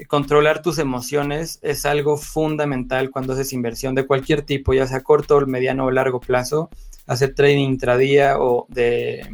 [0.08, 5.46] controlar tus emociones es algo fundamental cuando haces inversión de cualquier tipo, ya sea corto,
[5.48, 6.70] mediano o largo plazo.
[7.06, 9.28] Hacer trading intradía o de,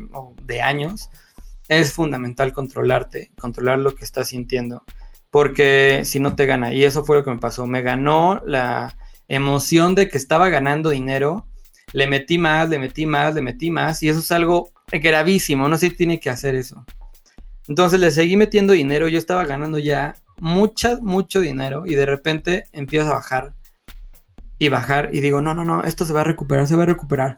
[0.43, 1.09] de años,
[1.67, 4.83] es fundamental controlarte, controlar lo que estás sintiendo
[5.29, 6.73] porque si no te gana.
[6.73, 7.67] Y eso fue lo que me pasó.
[7.67, 11.47] Me ganó la emoción de que estaba ganando dinero.
[11.93, 14.01] Le metí más, le metí más, le metí más.
[14.03, 15.67] Y eso es algo gravísimo.
[15.69, 16.85] No sé si tiene que hacer eso.
[17.67, 19.07] Entonces le seguí metiendo dinero.
[19.07, 21.83] Yo estaba ganando ya mucho, mucho dinero.
[21.85, 23.53] Y de repente empiezo a bajar.
[24.57, 25.09] Y bajar.
[25.13, 27.37] Y digo, no, no, no, esto se va a recuperar, se va a recuperar.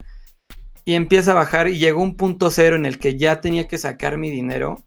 [0.85, 1.67] Y empieza a bajar.
[1.67, 4.83] Y llegó un punto cero en el que ya tenía que sacar mi dinero.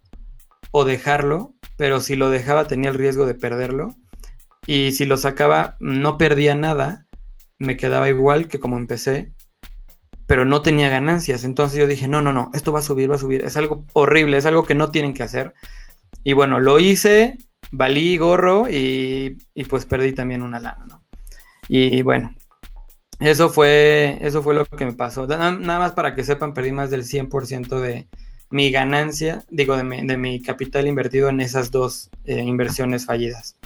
[0.70, 3.96] O dejarlo pero si lo dejaba tenía el riesgo de perderlo.
[4.66, 7.07] Y si lo sacaba no perdía nada,
[7.59, 9.33] me quedaba igual que como empecé,
[10.26, 11.44] pero no tenía ganancias.
[11.44, 13.44] Entonces yo dije, no, no, no, esto va a subir, va a subir.
[13.44, 15.54] Es algo horrible, es algo que no tienen que hacer.
[16.22, 17.37] Y bueno, lo hice,
[17.70, 19.37] valí gorro y,
[19.68, 21.04] pues perdí también una lana, ¿no?
[21.68, 22.35] Y, bueno,
[23.31, 25.27] eso fue, eso fue lo que me pasó.
[25.27, 28.07] Nada, más para que sepan, perdí más del 100% de,
[28.51, 33.57] mi ganancia, digo, de mi, capital invertido en esas dos eh, inversiones fallidas.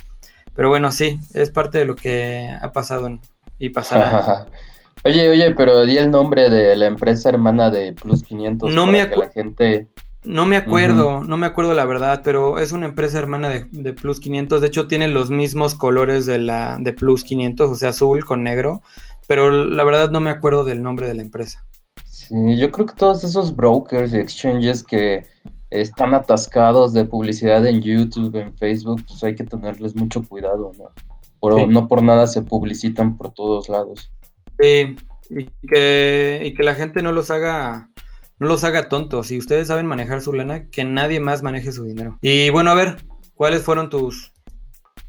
[0.55, 3.19] Pero bueno, sí, es parte de lo que ha pasado
[3.59, 4.47] y pasará.
[5.05, 9.07] oye, oye, pero di el nombre de la empresa hermana de Plus 500 no me
[9.07, 9.89] la gente...
[10.25, 14.21] No me acuerdo, no me acuerdo la verdad, pero es una empresa hermana de, Plus
[14.21, 14.61] 500.
[14.61, 18.43] De hecho, tiene los mismos colores de la de Plus 500, o sea, azul con
[18.43, 18.83] negro.
[19.29, 21.65] Pero la verdad no me acuerdo del nombre de la empresa.
[22.05, 25.25] Sí, yo creo que todos esos brokers y exchanges que
[25.71, 31.67] están atascados de publicidad en YouTube, en Facebook, pues hay que tenerles mucho cuidado, ¿no?
[31.67, 34.11] No por nada se publicitan por todos lados.
[34.59, 34.97] Sí,
[35.31, 37.91] y que, y que la gente no los haga
[38.39, 39.29] no los haga tontos.
[39.29, 42.19] Si ustedes saben manejar su lana, que nadie más maneje su dinero.
[42.23, 44.33] Y bueno, a ver, ¿cuáles fueron tus,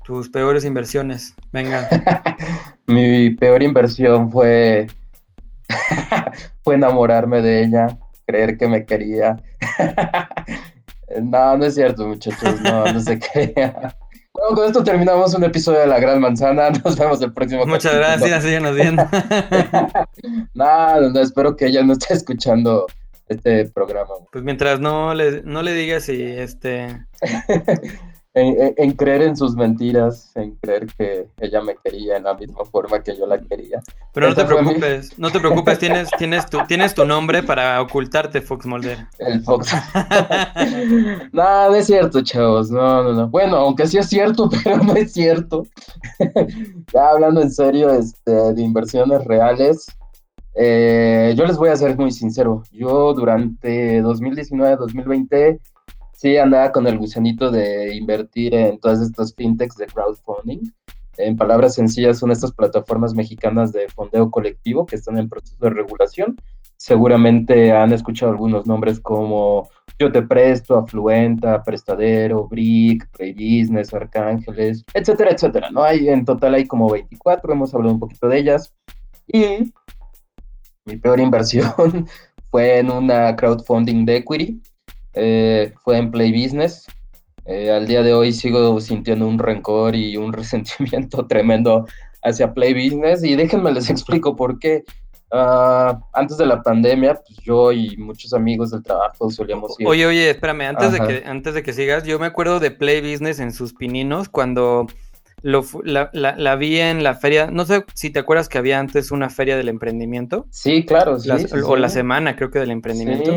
[0.09, 1.35] tus peores inversiones?
[1.51, 1.87] Venga.
[2.87, 4.87] Mi peor inversión fue
[6.63, 7.95] fue enamorarme de ella,
[8.25, 9.37] creer que me quería.
[11.21, 13.95] no, no es cierto, muchachos, no, no se quería.
[14.33, 16.71] Bueno, con esto terminamos un episodio de La Gran Manzana.
[16.83, 19.07] Nos vemos el próximo Muchas gracias, síganos viendo.
[20.55, 22.87] no, no, espero que ella no esté escuchando
[23.27, 24.15] este programa.
[24.31, 27.05] Pues mientras no le, no le digas si este
[28.39, 33.01] en, creer en sus mentiras, en creer que ella me quería en la misma forma
[33.01, 33.81] que yo la quería.
[34.13, 38.41] Pero no te preocupes, no te preocupes, tienes, tienes, tu, tienes tu nombre para ocultarte,
[38.41, 39.07] Fox Mulder.
[39.19, 39.71] El Fox.
[41.31, 43.29] no, no es cierto, chavos, no, no, no.
[43.29, 45.65] Bueno, aunque sí es cierto, pero no es cierto.
[46.93, 49.87] ya hablando en serio este, de inversiones reales,
[50.55, 52.63] eh, yo les voy a ser muy sincero.
[52.71, 55.59] Yo durante 2019-2020
[56.19, 60.69] sí andaba con el gusanito de invertir en todas estas fintechs de crowdfunding.
[61.17, 65.69] En palabras sencillas, son estas plataformas mexicanas de fondeo colectivo que están en proceso de
[65.69, 66.35] regulación.
[66.75, 74.83] Seguramente han escuchado algunos nombres como Yo Te Presto, Afluenta, Prestadero, Brick, Play Business, Arcángeles,
[74.93, 75.71] etcétera, etcétera.
[75.71, 75.83] ¿no?
[75.83, 78.73] Hay, en total hay como 24, hemos hablado un poquito de ellas.
[79.25, 79.71] Y
[80.83, 82.07] mi peor inversión
[82.51, 84.61] fue en una crowdfunding de equity
[85.13, 86.85] eh, fue en Play Business.
[87.45, 91.87] Eh, al día de hoy sigo sintiendo un rencor y un resentimiento tremendo
[92.23, 94.83] hacia Play Business y déjenme les explico por qué.
[95.31, 99.87] Ah, antes de la pandemia, pues yo y muchos amigos del trabajo solíamos ir.
[99.87, 103.01] Oye, oye, espérame, antes de, que, antes de que sigas, yo me acuerdo de Play
[103.01, 104.87] Business en sus pininos cuando
[105.43, 109.29] lo, la, vi en la feria, no sé si te acuerdas que había antes una
[109.29, 110.47] feria del emprendimiento.
[110.49, 111.17] Sí, claro,
[111.63, 113.31] O la semana, creo que del emprendimiento.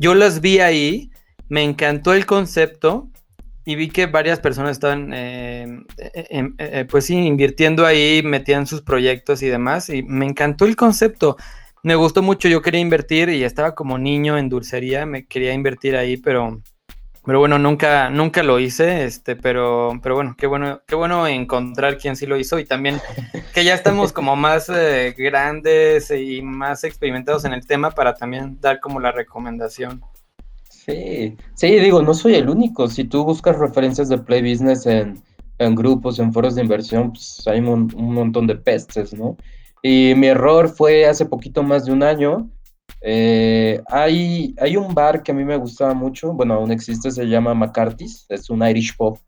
[0.00, 1.10] Yo las vi ahí,
[1.50, 3.10] me encantó el concepto
[3.66, 5.66] y vi que varias personas estaban, eh,
[5.98, 11.36] eh, eh, pues invirtiendo ahí, metían sus proyectos y demás, y me encantó el concepto.
[11.82, 15.94] Me gustó mucho, yo quería invertir y estaba como niño en dulcería, me quería invertir
[15.96, 16.62] ahí, pero,
[17.24, 21.98] pero bueno, nunca, nunca lo hice, este, pero, pero bueno, qué bueno, qué bueno encontrar
[21.98, 22.98] quien sí lo hizo y también
[23.54, 24.70] que ya estamos como más
[25.16, 30.02] grandes y más experimentados en el tema para también dar como la recomendación.
[30.90, 32.88] Sí, sí, digo, no soy el único.
[32.88, 35.22] Si tú buscas referencias de Play Business en,
[35.74, 39.36] grupos, en foros de inversión, pues hay un, montón de pestes, ¿no?
[39.82, 42.50] Y mi error fue hace poquito más de un año
[43.00, 47.26] Eh, hay, hay un bar que a mí me gustaba mucho, bueno, aún existe, se
[47.26, 49.18] llama McCarthy's, es un Irish pub.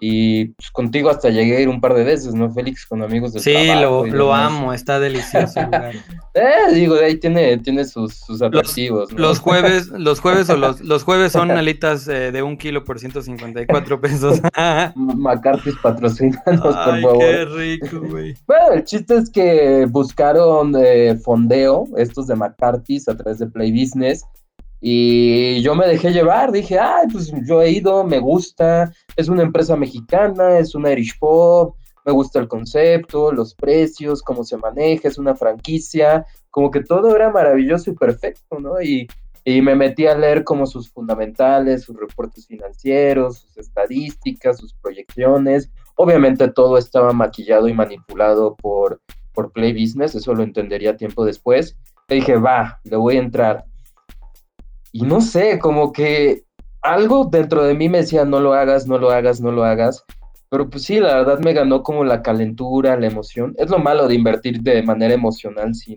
[0.00, 2.86] Y pues, contigo hasta llegué a ir un par de veces, ¿no, Félix?
[2.86, 5.94] Con amigos de Sí, lo, lo amo, está delicioso el lugar.
[6.34, 9.12] eh, digo, de ahí tiene, tiene sus, sus atractivos.
[9.12, 9.18] Los, ¿no?
[9.18, 12.98] los jueves, los jueves o los, los jueves son alitas eh, de un kilo por
[12.98, 14.40] 154 pesos.
[14.94, 17.18] McCarthy's patrocínanos, por favor.
[17.18, 18.34] Qué rico, güey.
[18.46, 23.70] Bueno, el chiste es que buscaron eh, fondeo, estos de McCarthy's, a través de Play
[23.70, 24.24] Business.
[24.80, 29.42] Y yo me dejé llevar, dije, ay, pues yo he ido, me gusta, es una
[29.42, 35.08] empresa mexicana, es una Irish Pop, me gusta el concepto, los precios, cómo se maneja,
[35.08, 38.80] es una franquicia, como que todo era maravilloso y perfecto, ¿no?
[38.80, 39.06] Y,
[39.44, 45.70] y me metí a leer como sus fundamentales, sus reportes financieros, sus estadísticas, sus proyecciones.
[45.96, 49.00] Obviamente todo estaba maquillado y manipulado por,
[49.34, 51.76] por Play Business, eso lo entendería tiempo después.
[52.08, 53.64] Y dije, va, le voy a entrar
[54.92, 56.44] y no sé, como que
[56.82, 60.04] algo dentro de mí me decía, no lo hagas, no lo hagas, no lo hagas.
[60.48, 63.54] Pero pues sí, la verdad me ganó como la calentura, la emoción.
[63.56, 65.96] Es lo malo de invertir de manera emocional sin,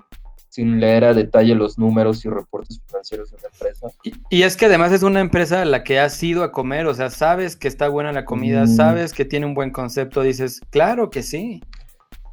[0.49, 3.87] sin leer a detalle los números y reportes financieros de la empresa.
[4.03, 6.85] Y, y, es que además es una empresa a la que has ido a comer,
[6.85, 8.67] o sea, sabes que está buena la comida, mm.
[8.67, 11.63] sabes que tiene un buen concepto, dices, claro que sí.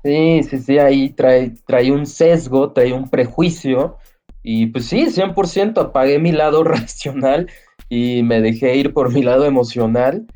[0.05, 3.97] Sí, sí, sí, ahí trae, trae un sesgo, trae un prejuicio
[4.43, 7.49] y pues sí, 100% apagué mi lado racional
[7.89, 10.27] y me dejé ir por mi lado emocional.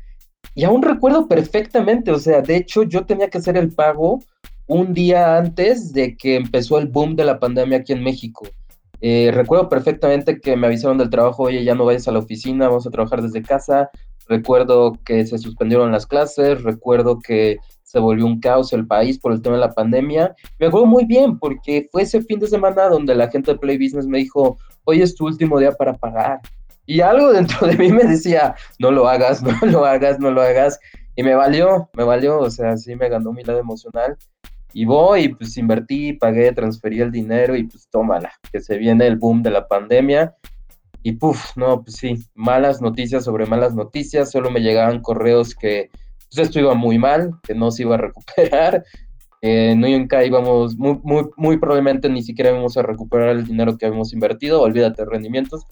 [0.53, 4.19] Y aún recuerdo perfectamente, o sea, de hecho yo tenía que hacer el pago
[4.67, 8.47] un día antes de que empezó el boom de la pandemia aquí en México.
[9.01, 12.67] Eh, recuerdo perfectamente que me avisaron del trabajo, oye, ya no vayas a la oficina,
[12.67, 13.89] vamos a trabajar desde casa.
[14.27, 19.31] Recuerdo que se suspendieron las clases, recuerdo que se volvió un caos el país por
[19.31, 20.35] el tema de la pandemia.
[20.59, 23.77] Me acuerdo muy bien porque fue ese fin de semana donde la gente de Play
[23.77, 26.41] Business me dijo, hoy es tu último día para pagar.
[26.87, 30.41] Y algo dentro de mí me decía, no lo hagas, no lo hagas, no lo
[30.41, 30.79] hagas.
[31.15, 34.17] Y me valió, me valió, o sea, sí me ganó mi lado emocional.
[34.73, 39.15] Y voy, pues invertí, pagué, transferí el dinero y pues tómala, que se viene el
[39.17, 40.35] boom de la pandemia.
[41.03, 45.91] Y puf, no, pues sí, malas noticias sobre malas noticias, solo me llegaban correos que
[46.35, 48.83] pues esto iba muy mal, que no se iba a recuperar.
[49.41, 53.85] Eh, nunca íbamos, muy, muy, muy probablemente ni siquiera íbamos a recuperar el dinero que
[53.85, 55.65] habíamos invertido, olvídate rendimientos.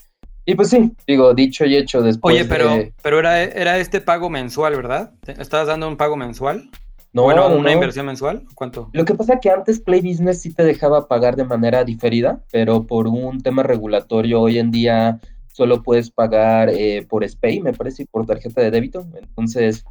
[0.44, 2.34] Y pues sí, digo, dicho y hecho después.
[2.34, 2.92] Oye, pero, de...
[3.02, 5.14] pero era, era este pago mensual, ¿verdad?
[5.26, 6.70] ¿Estabas dando un pago mensual?
[7.12, 7.70] No, bueno, una no.
[7.70, 8.90] inversión mensual, ¿cuánto?
[8.92, 12.42] Lo que pasa es que antes Play Business sí te dejaba pagar de manera diferida,
[12.52, 15.20] pero por un tema regulatorio hoy en día
[15.54, 19.06] solo puedes pagar eh, por SPAY, me parece, y por tarjeta de débito.
[19.16, 19.84] Entonces,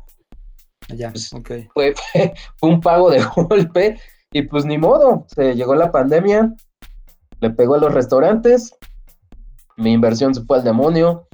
[0.90, 1.68] ya, pues, okay.
[1.74, 4.00] fue, fue, fue, un pago de golpe
[4.32, 6.54] y pues ni modo, se llegó la pandemia,
[7.40, 8.76] le pegó a los restaurantes,
[9.78, 11.28] mi inversión se fue al demonio,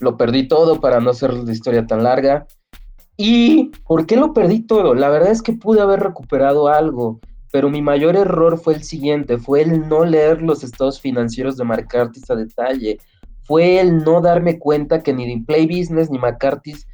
[0.00, 2.46] lo perdí todo para no hacer la historia tan larga.
[3.16, 4.94] ¿Y por qué lo perdí todo?
[4.94, 7.20] La verdad es que pude haber recuperado algo,
[7.52, 11.64] pero mi mayor error fue el siguiente, fue el no leer los estados financieros de
[11.64, 12.98] McCarthy's a detalle,
[13.44, 16.86] fue el no darme cuenta que ni Play Business ni McCarthy's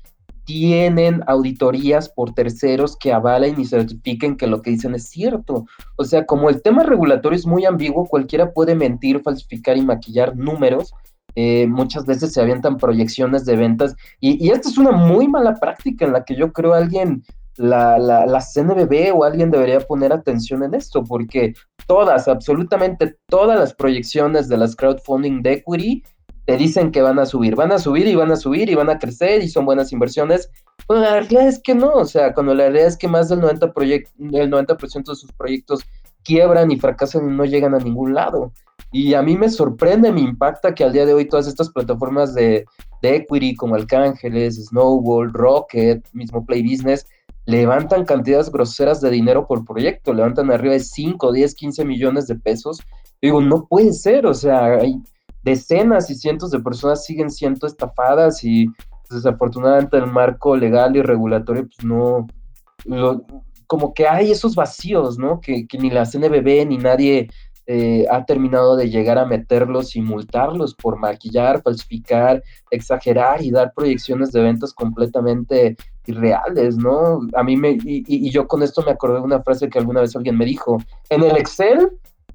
[0.45, 5.67] tienen auditorías por terceros que avalen y certifiquen que lo que dicen es cierto.
[5.97, 10.37] O sea, como el tema regulatorio es muy ambiguo, cualquiera puede mentir, falsificar y maquillar
[10.37, 10.93] números.
[11.37, 15.55] Eh, muchas veces se avientan proyecciones de ventas y, y, esta es una muy mala
[15.55, 17.23] práctica en la que yo creo alguien,
[17.57, 21.55] la, la, la CNBB o alguien debería poner atención en esto, porque
[21.87, 26.03] todas, absolutamente todas las proyecciones de las crowdfunding de equity
[26.51, 28.91] te dicen que van a subir, van a subir y van a subir y van
[28.91, 30.51] a crecer y son buenas inversiones.
[30.89, 33.41] Bueno, la realidad es que no, o sea, cuando la realidad es que más del
[33.41, 35.85] 90%, proyect el 90 de sus proyectos
[36.25, 38.53] quiebran y fracasan y no llegan a ningún lado.
[38.91, 42.35] Y a mí me sorprende, me impacta que al día de hoy todas estas plataformas
[42.35, 42.65] de,
[43.01, 47.07] de equity como Arcángeles, Snowball, Rocket, mismo Play Business,
[47.47, 52.35] levantan cantidades groseras de dinero por proyecto, levantan arriba de 5, 10, 15 millones de
[52.35, 52.81] pesos.
[53.23, 55.01] Digo, no puede ser, o sea, hay,
[55.43, 58.67] decenas y cientos de personas siguen siendo estafadas y
[59.09, 62.27] pues, desafortunadamente el marco legal y regulatorio pues no,
[62.85, 63.25] lo,
[63.67, 65.41] como que hay esos vacíos, ¿no?
[65.41, 67.29] Que, ni la CNBB ni nadie
[67.67, 73.73] eh, ha terminado de llegar a meterlos y multarlos por maquillar, falsificar, exagerar y dar
[73.73, 75.77] proyecciones de ventas completamente
[76.07, 77.21] irreales, ¿no?
[77.35, 80.01] A mí me, y, y yo con esto me acordé de una frase que alguna
[80.01, 81.93] vez alguien me dijo, en el Excel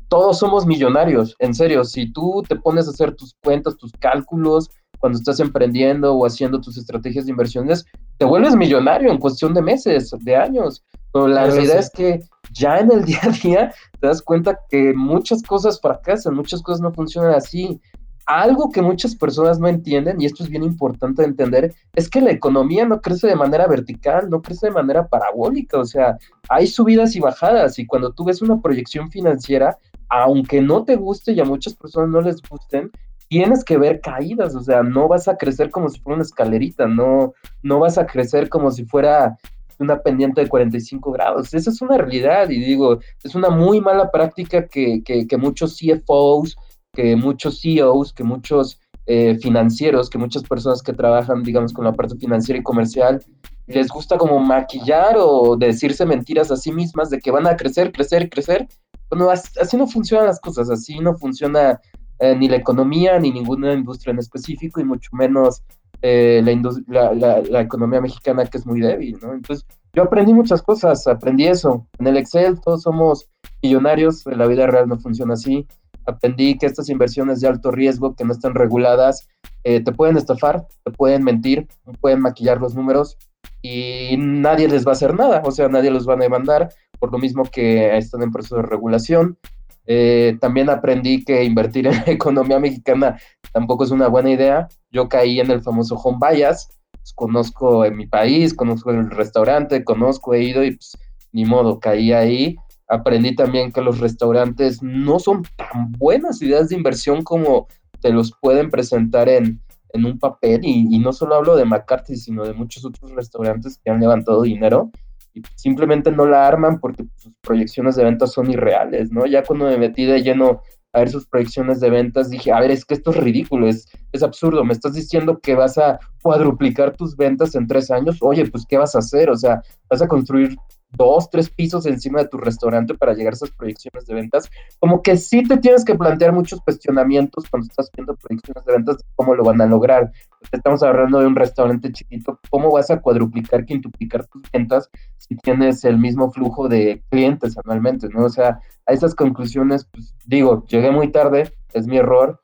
[0.07, 4.69] todos somos millonarios, en serio, si tú te pones a hacer tus cuentas, tus cálculos,
[4.99, 7.85] cuando estás emprendiendo o haciendo tus estrategias de inversiones,
[8.17, 10.83] te vuelves millonario en cuestión de meses, de años.
[11.11, 11.79] Pero la Eso realidad sí.
[11.79, 12.19] es que
[12.51, 16.81] ya en el día a día te das cuenta que muchas cosas fracasan, muchas cosas
[16.81, 17.79] no funcionan así.
[18.25, 22.31] Algo que muchas personas no entienden, y esto es bien importante entender, es que la
[22.31, 26.17] economía no crece de manera vertical, no crece de manera parabólica, o sea,
[26.49, 29.77] hay subidas y bajadas, y cuando tú ves una proyección financiera,
[30.09, 32.91] aunque no te guste y a muchas personas no les gusten,
[33.27, 36.87] tienes que ver caídas, o sea, no vas a crecer como si fuera una escalerita,
[36.87, 39.37] no, no vas a crecer como si fuera
[39.79, 41.53] una pendiente de 45 grados.
[41.53, 46.55] Esa es una realidad y digo, es una muy mala práctica que, que, muchos CFOs,
[46.93, 51.93] que muchos CEOs, que muchos eh, financieros, que muchas personas que trabajan, digamos, con la
[51.93, 53.21] parte financiera y comercial,
[53.67, 57.91] les gusta como maquillar o decirse mentiras a sí mismas de que van a crecer,
[57.91, 58.67] crecer, crecer.
[59.09, 61.79] Bueno, así no funcionan las cosas, así no funciona
[62.19, 65.63] eh, ni la economía, ni ninguna industria en específico, y mucho menos
[66.01, 66.41] eh,
[66.87, 69.17] la, economía mexicana que es muy débil.
[69.21, 71.87] Entonces, yo aprendí muchas cosas, aprendí eso.
[71.99, 73.29] En el Excel todos somos
[73.61, 75.65] millonarios, en la vida real no funciona así.
[76.05, 79.27] Aprendí que estas inversiones de alto riesgo que no están reguladas
[79.63, 81.67] eh, te pueden estafar, te pueden mentir,
[81.99, 83.17] pueden maquillar los números
[83.67, 87.11] y nadie les va a hacer nada, o sea, nadie los va a demandar, por
[87.11, 89.39] lo mismo que están en proceso de regulación.
[89.87, 93.19] Eh, también aprendí que invertir en la economía mexicana
[93.53, 94.67] tampoco es una buena idea.
[94.91, 99.83] Yo caí en el famoso home bias, pues, conozco en mi país, conozco el restaurante,
[99.83, 100.95] conozco, he ido y pues
[101.31, 102.57] ni modo, caí ahí.
[102.87, 107.67] Aprendí también que los restaurantes no son tan buenas ideas de inversión como
[107.99, 109.59] te los pueden presentar en,
[109.95, 110.61] en un papel.
[110.63, 114.91] Y, no solo hablo de McCarthy, sino de muchos otros restaurantes que han levantado dinero
[115.33, 119.25] y simplemente no la arman porque sus proyecciones de ventas son irreales, ¿no?
[119.25, 120.61] Ya cuando me metí de lleno
[120.93, 123.85] a ver sus proyecciones de ventas, dije, a ver, es que esto es ridículo, es,
[124.13, 128.49] es absurdo, me estás diciendo que vas a cuadruplicar tus ventas en tres años, oye,
[128.49, 129.29] pues, ¿qué vas a hacer?
[129.29, 130.57] O sea, vas a construir
[130.91, 135.01] dos, tres pisos encima de tu restaurante para llegar a esas proyecciones de ventas, como
[135.01, 139.03] que sí te tienes que plantear muchos cuestionamientos cuando estás viendo proyecciones de ventas de
[139.15, 140.11] cómo lo van a lograr.
[140.51, 145.83] Estamos hablando de un restaurante chiquito, ¿cómo vas a cuadruplicar, quintuplicar tus ventas si tienes
[145.83, 148.25] el mismo flujo de clientes anualmente, ¿no?
[148.25, 152.39] O sea, a esas conclusiones, pues digo, llegué muy tarde, es mi error,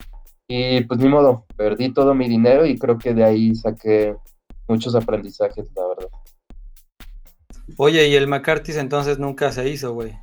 [0.47, 4.17] y pues ni modo, perdí todo mi dinero y creo que de ahí saqué
[4.67, 6.20] muchos aprendizajes, la verdad.
[7.77, 10.13] Oye, y el McCarthy entonces nunca se hizo, güey.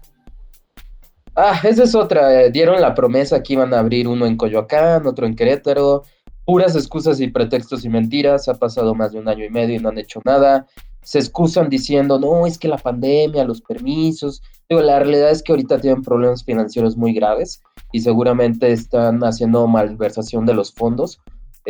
[1.34, 2.42] Ah, esa es otra.
[2.42, 6.02] Eh, dieron la promesa que iban a abrir uno en Coyoacán, otro en Querétaro.
[6.44, 8.48] Puras excusas y pretextos y mentiras.
[8.48, 10.66] Ha pasado más de un año y medio y no han hecho nada.
[11.02, 14.42] Se excusan diciendo, no, es que la pandemia, los permisos.
[14.68, 19.66] Digo, la realidad es que ahorita tienen problemas financieros muy graves y seguramente están haciendo
[19.68, 21.20] malversación de los fondos.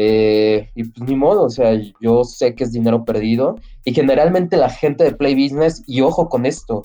[0.01, 4.57] Eh, y pues ni modo, o sea, yo sé que es dinero perdido y generalmente
[4.57, 6.85] la gente de Play Business, y ojo con esto,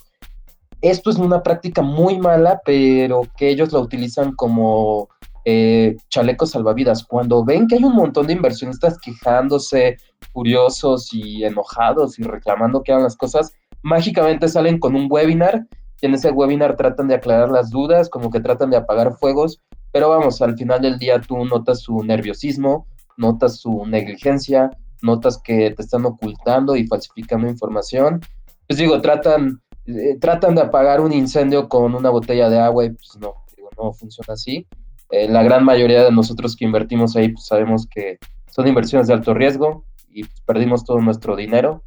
[0.81, 5.09] esto es una práctica muy mala, pero que ellos la utilizan como
[5.45, 7.03] eh, chalecos salvavidas.
[7.03, 9.97] Cuando ven que hay un montón de inversionistas quejándose,
[10.33, 15.67] furiosos y enojados y reclamando que hagan las cosas, mágicamente salen con un webinar
[16.01, 19.61] y en ese webinar tratan de aclarar las dudas, como que tratan de apagar fuegos,
[19.91, 24.71] pero vamos, al final del día tú notas su nerviosismo, notas su negligencia,
[25.01, 28.21] notas que te están ocultando y falsificando información.
[28.67, 32.89] Pues digo, tratan, eh, tratan de apagar un incendio con una botella de agua y
[32.91, 34.67] pues no, digo, no funciona así.
[35.11, 38.17] Eh, la gran mayoría de nosotros que invertimos ahí pues sabemos que
[38.49, 41.83] son inversiones de alto riesgo y pues, perdimos todo nuestro dinero.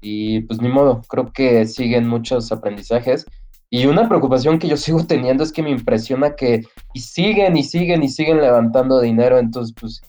[0.00, 3.26] Y pues ni modo, creo que siguen muchos aprendizajes.
[3.70, 6.62] Y una preocupación que yo sigo teniendo es que me impresiona que
[6.94, 9.38] y siguen y siguen y siguen levantando dinero.
[9.38, 10.00] Entonces, pues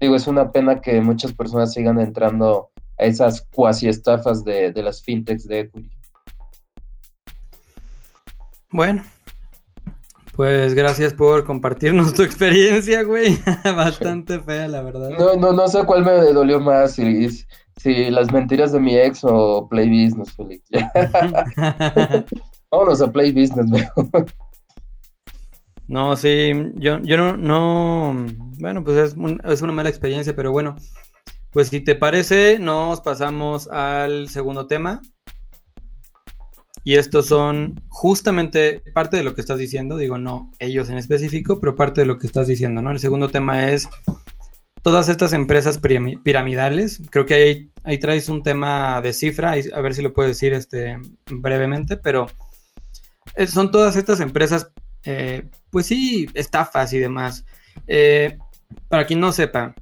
[0.00, 5.02] digo, es una pena que muchas personas sigan entrando a esas cuasi estafas de, las
[5.02, 5.90] fintechs de equity.
[8.70, 9.02] Bueno,
[10.34, 13.38] pues gracias por compartirnos tu experiencia, güey.
[13.64, 15.10] Bastante fea, la verdad.
[15.18, 17.28] No, no, no sé cuál me dolió más, si,
[17.76, 20.68] si las mentiras de mi ex o Play Business, Félix.
[22.70, 24.26] Vámonos a Play Business mejor.
[25.88, 28.26] No, sí, yo, yo no, no,
[28.58, 30.76] bueno, pues es, es una mala experiencia, pero bueno,
[31.50, 35.00] pues si te parece, nos pasamos al segundo tema.
[36.84, 41.58] Y estos son justamente parte de lo que estás diciendo, digo, no ellos en específico,
[41.60, 42.90] pero parte de lo que estás diciendo, ¿no?
[42.90, 43.88] El segundo tema es
[44.82, 47.02] todas estas empresas piramidales.
[47.10, 50.52] Creo que ahí, ahí traes un tema de cifra, a ver si lo puedo decir
[50.52, 50.98] este,
[51.30, 52.26] brevemente, pero
[53.34, 54.70] eh, son todas estas empresas
[55.04, 57.44] eh, pues sí, estafas y demás.
[57.86, 58.38] Eh,
[58.88, 59.74] para quien no sepa,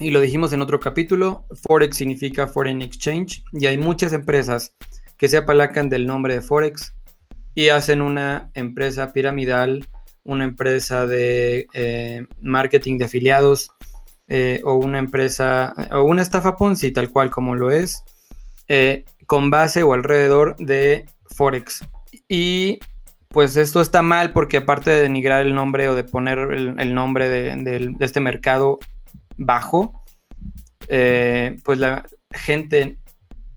[0.00, 4.74] y lo dijimos en otro capítulo, Forex significa Foreign Exchange y hay muchas empresas
[5.16, 6.94] que se apalacan del nombre de Forex
[7.54, 9.86] y hacen una empresa piramidal,
[10.24, 13.70] una empresa de eh, marketing de afiliados
[14.28, 18.02] eh, o una empresa o una estafa Ponzi, tal cual como lo es,
[19.26, 21.06] con base o alrededor de
[21.36, 21.84] Forex.
[22.28, 22.78] Y
[23.32, 27.28] pues esto está mal porque aparte de denigrar el nombre o de poner el, nombre
[27.28, 28.78] de, este mercado
[29.36, 30.04] bajo,
[30.88, 32.98] pues la gente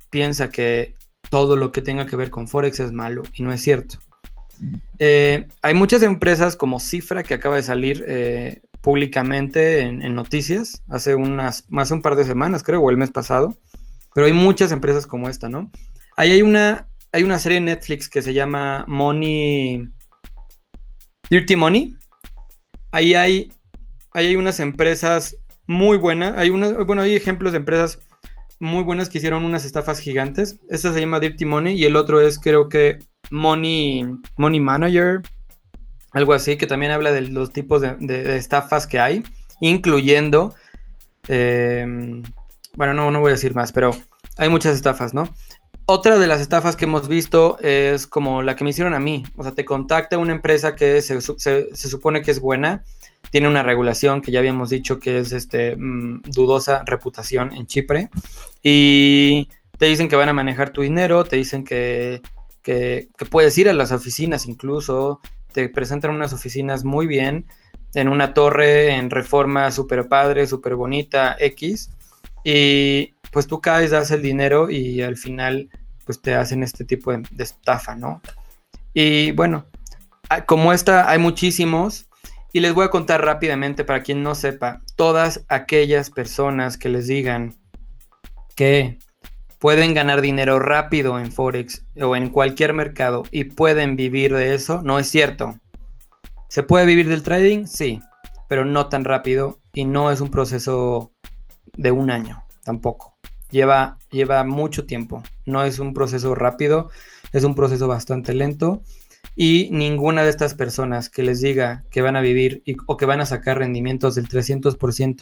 [0.09, 0.95] piensa que
[1.29, 3.97] todo lo que tenga que ver con Forex es malo y no es cierto.
[4.99, 11.15] Eh, hay muchas empresas como Cifra que acaba de salir eh, públicamente en, noticias hace
[11.15, 13.57] unas, más un par de semanas, creo, o el mes pasado.
[14.13, 15.69] Pero hay muchas empresas como esta, ¿no?
[16.15, 19.87] Ahí hay una, hay una serie en Netflix que se llama Money.
[21.29, 21.95] Dirty Money.
[22.91, 23.53] Ahí hay,
[24.11, 26.37] hay unas empresas muy buenas.
[26.37, 27.99] Hay bueno, hay ejemplos de empresas
[28.59, 30.59] muy buenas que hicieron unas estafas gigantes.
[30.69, 32.99] Esta se llama Dirty Money y el otro es creo que
[33.31, 34.05] Money,
[34.35, 35.21] Money Manager,
[36.11, 39.23] algo así, que también habla de los tipos de, estafas que hay,
[39.61, 40.53] incluyendo,
[41.29, 42.23] em,
[42.73, 43.91] bueno, no, no voy a decir más, pero
[44.35, 45.33] hay muchas estafas, ¿no?
[45.87, 49.23] Otra de las estafas que hemos visto es como la que me hicieron a mí.
[49.37, 52.83] O sea, te contacta una empresa que se, se supone que es buena
[53.35, 58.09] tiene una regulación que ya habíamos dicho que es este, mm, dudosa reputación en Chipre.
[58.63, 62.21] Y te dicen que van a manejar tu dinero, te dicen que,
[63.29, 65.19] puedes ir a las oficinas incluso,
[65.51, 67.45] te presentan unas oficinas muy bien,
[67.93, 71.91] en una torre en reforma súper padre, súper bonita, X.
[72.43, 75.69] Y pues tú caes, das el dinero y al final
[76.05, 78.21] pues te hacen este tipo de, de estafa, ¿no?
[78.93, 79.65] Y bueno,
[80.45, 82.07] como esta hay muchísimos,
[82.53, 87.07] y les voy a contar rápidamente para quien no sepa, todas aquellas personas que les
[87.07, 87.57] digan
[88.55, 88.99] que
[89.59, 94.81] pueden ganar dinero rápido en Forex o en cualquier mercado y pueden vivir de eso,
[94.81, 95.59] no es cierto.
[96.47, 97.65] ¿Se puede vivir del trading?
[97.65, 97.99] Sí,
[98.47, 101.11] pero no tan rápido y no es un proceso
[101.73, 103.14] de un año tampoco.
[103.55, 106.89] Lleva, lleva mucho tiempo, no es un proceso rápido,
[107.31, 108.81] es un proceso bastante lento
[109.33, 113.21] y ninguna de estas personas que les diga que van a vivir o que van
[113.21, 114.75] a sacar rendimientos del 300%,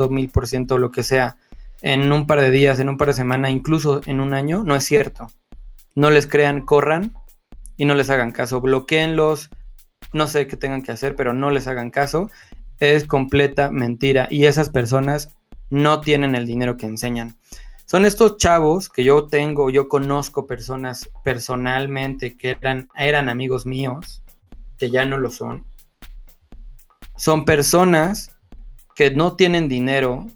[0.09, 1.37] 1000%, lo que sea,
[1.83, 4.75] en un par de días, en un par de semanas, incluso en un año, no
[4.75, 5.27] es cierto.
[5.93, 7.13] No les crean, corran
[7.77, 8.61] y no les hagan caso.
[8.61, 9.51] Bloqueenlos,
[10.11, 12.31] no sé qué tengan que hacer, pero no les hagan caso.
[12.79, 15.29] Es completa mentira y esas personas
[15.69, 17.35] no tienen el dinero que enseñan.
[17.85, 24.23] Son estos chavos que yo tengo, yo conozco personas personalmente que eran, eran amigos míos,
[24.77, 25.65] que ya no lo son.
[27.17, 28.35] Son personas
[28.95, 30.27] que no tienen dinero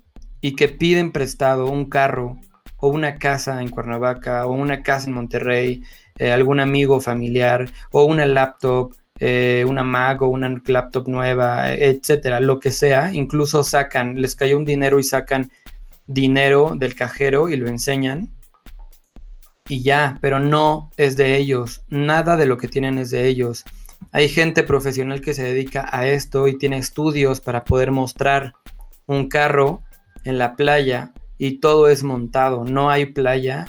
[0.42, 2.38] y que piden prestado un carro
[2.78, 5.84] o una casa en Cuernavaca o una casa en Monterrey,
[6.18, 12.40] eh, algún amigo familiar o una laptop, eh, una Mac o una laptop nueva, etcétera,
[12.40, 13.12] lo que sea.
[13.14, 15.52] Incluso sacan, les cayó un dinero y sacan
[16.08, 18.32] dinero del cajero y lo enseñan
[19.70, 23.66] y ya, pero no es de ellos, nada de lo que tienen es de ellos.
[24.12, 28.54] Hay gente profesional que se dedica a esto y tiene estudios para poder mostrar
[29.06, 29.84] un carro
[30.24, 33.68] en la playa y todo es montado, no hay playa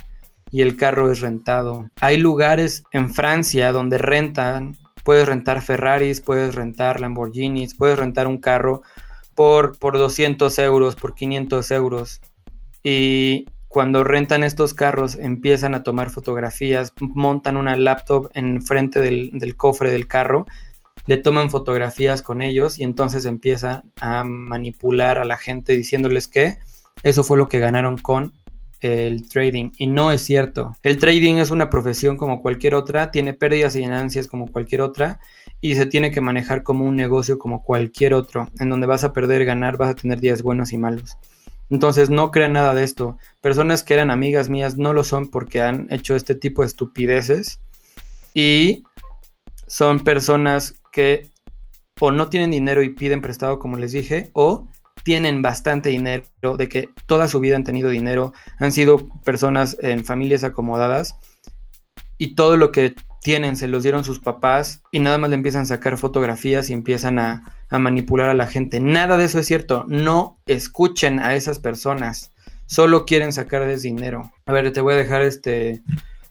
[0.50, 1.90] y el carro es rentado.
[2.00, 8.38] Hay lugares en Francia donde rentan, puedes rentar Ferraris, puedes rentar Lamborghinis, puedes rentar un
[8.38, 8.82] carro
[9.38, 12.20] por, por 200 euros, por 500 euros.
[12.82, 19.30] Y cuando rentan estos carros empiezan a tomar fotografías, montan una laptop en frente del,
[19.34, 20.44] del cofre del carro,
[21.06, 26.58] le toman fotografías con ellos y entonces empiezan a manipular a la gente diciéndoles que
[27.04, 28.32] eso fue lo que ganaron con
[28.80, 30.74] el trading y no es cierto.
[30.82, 35.20] El trading es una profesión como cualquier otra, tiene pérdidas y ganancias como cualquier otra
[35.60, 39.12] y se tiene que manejar como un negocio como cualquier otro, en donde vas a
[39.12, 41.16] perder, ganar, vas a tener días buenos y malos.
[41.70, 43.18] Entonces no crean nada de esto.
[43.40, 47.60] Personas que eran amigas mías no lo son porque han hecho este tipo de estupideces
[48.32, 48.84] y
[49.66, 51.30] son personas que
[52.00, 54.68] o no tienen dinero y piden prestado como les dije o
[55.02, 56.24] tienen bastante dinero,
[56.56, 61.16] de que toda su vida han tenido dinero, han sido personas en familias acomodadas
[62.18, 65.62] y todo lo que tienen se los dieron sus papás y nada más le empiezan
[65.62, 68.80] a sacar fotografías y empiezan a, manipular a la gente.
[68.80, 69.84] Nada de eso es cierto.
[69.88, 72.32] No escuchen a esas personas.
[72.66, 74.32] Solo quieren sacarles dinero.
[74.46, 75.82] A ver, te voy a dejar este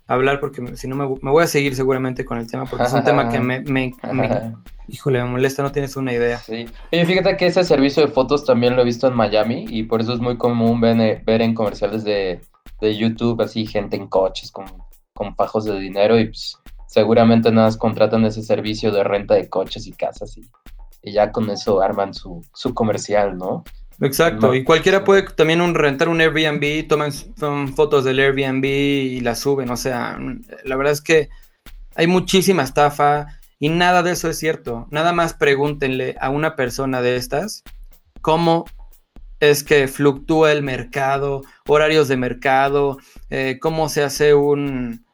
[0.07, 3.03] hablar porque si no me, voy a seguir seguramente con el tema porque es un
[3.03, 3.93] tema que me, me,
[4.88, 6.38] híjole, me molesta, no tienes una idea.
[6.38, 6.65] Sí.
[6.93, 10.01] Oye, fíjate que ese servicio de fotos también lo he visto en Miami y por
[10.01, 12.39] eso es muy común ver, ver en comerciales de,
[12.79, 14.65] de YouTube así gente en coches con,
[15.13, 16.57] con pajos de dinero y pues
[16.88, 20.49] seguramente nada más contratan ese servicio de renta de coches y casas y,
[21.03, 23.63] ya con eso arman su, su comercial, ¿no?
[24.01, 27.11] Exacto, y cualquiera puede también un, rentar un Airbnb, toman
[27.73, 30.19] fotos del Airbnb y las suben, o sea,
[30.65, 31.29] la verdad es que
[31.95, 33.27] hay muchísima estafa
[33.59, 34.88] y nada de eso es cierto.
[34.91, 37.63] Nada más pregúntenle a una persona de estas
[38.21, 38.65] cómo
[39.39, 42.97] es que fluctúa el mercado, horarios de mercado,
[43.29, 45.05] eh, cómo se hace un,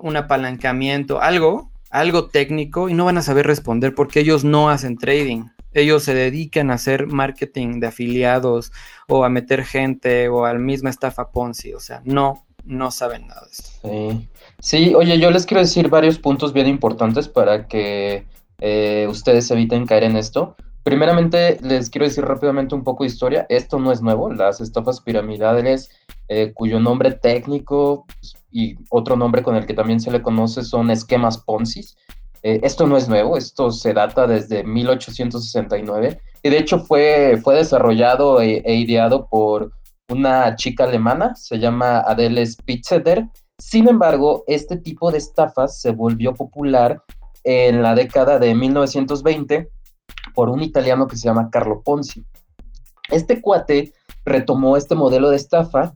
[0.00, 4.96] un apalancamiento, algo, algo técnico y no van a saber responder porque ellos no hacen
[4.96, 5.44] trading.
[5.72, 8.72] Ellos se dedican a hacer marketing de afiliados
[9.08, 11.74] o a meter gente o al misma estafa Ponzi.
[11.74, 13.70] O sea, no, no saben nada de esto.
[13.82, 14.28] Sí.
[14.58, 18.26] sí, oye, yo les quiero decir varios puntos bien importantes para que
[18.58, 20.56] eh, ustedes eviten caer en esto.
[20.82, 23.46] Primeramente, les quiero decir rápidamente un poco de historia.
[23.48, 24.32] Esto no es nuevo.
[24.32, 25.90] Las estafas piramidales,
[26.28, 30.62] eh, cuyo nombre técnico pues, y otro nombre con el que también se le conoce
[30.62, 31.82] son esquemas Ponzi.
[32.42, 37.56] Eh, esto no es nuevo, esto se data desde 1869 y de hecho fue, fue
[37.56, 39.72] desarrollado e, e, ideado por
[40.08, 43.28] una chica alemana, se llama Adele Spitzeder.
[43.58, 47.02] Sin embargo, este tipo de estafas se volvió popular
[47.44, 49.68] en la década de 1920
[50.34, 52.24] por un italiano que se llama Carlo Ponzi.
[53.10, 53.92] Este cuate
[54.24, 55.94] retomó este modelo de estafa,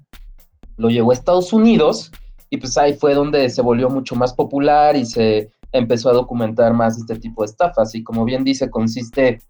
[0.77, 2.13] lo llevó a Estados Unidos
[2.55, 6.73] y pues ahí fue donde se volvió mucho más popular y se empezó a documentar
[6.73, 7.97] más este tipo de estafas.
[7.97, 9.41] Y como bien dice, consiste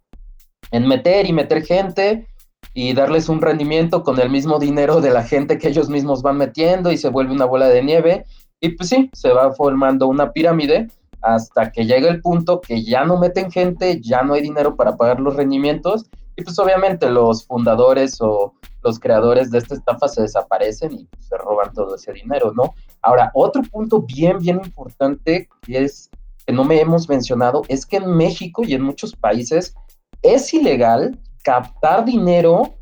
[0.70, 2.26] en meter y meter gente
[2.72, 6.38] y darles un rendimiento con el mismo dinero de la gente que ellos mismos van
[6.38, 8.24] metiendo y se vuelve una bola de nieve.
[8.59, 10.88] Y pues sí, se va formando una pirámide
[11.20, 14.96] hasta que llega el punto que ya no meten gente, ya no hay dinero para
[14.96, 18.55] pagar los rendimientos y pues obviamente los fundadores o
[18.85, 22.74] los creadores de esta estafa se desaparecen y se roban todo ese dinero, ¿no?
[23.03, 26.11] Ahora, otro punto bien, bien importante que es
[26.47, 29.74] que no me hemos mencionado es que en México y en muchos países
[30.20, 32.74] es ilegal captar dinero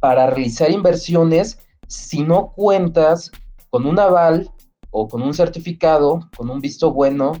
[0.00, 3.30] para realizar inversiones si no cuentas
[3.70, 4.50] con un aval
[4.90, 7.32] o con un certificado, con un visto bueno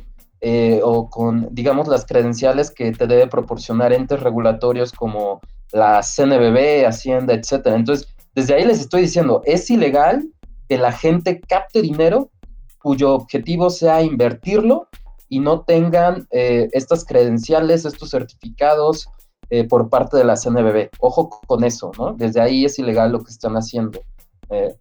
[0.46, 5.40] eh, o con, digamos, las credenciales que te debe proporcionar entes regulatorios como
[5.72, 7.74] la CNBB, Hacienda, etcétera.
[7.76, 10.28] Entonces, desde ahí les estoy diciendo, es ilegal
[10.68, 12.30] que la gente capte dinero
[12.78, 14.88] cuyo objetivo sea invertirlo
[15.30, 19.08] y no tengan eh, estas credenciales, estos certificados
[19.48, 20.90] eh, por parte de la CNBB.
[20.98, 22.12] Ojo con eso, ¿no?
[22.12, 23.98] Desde ahí es ilegal lo que están haciendo.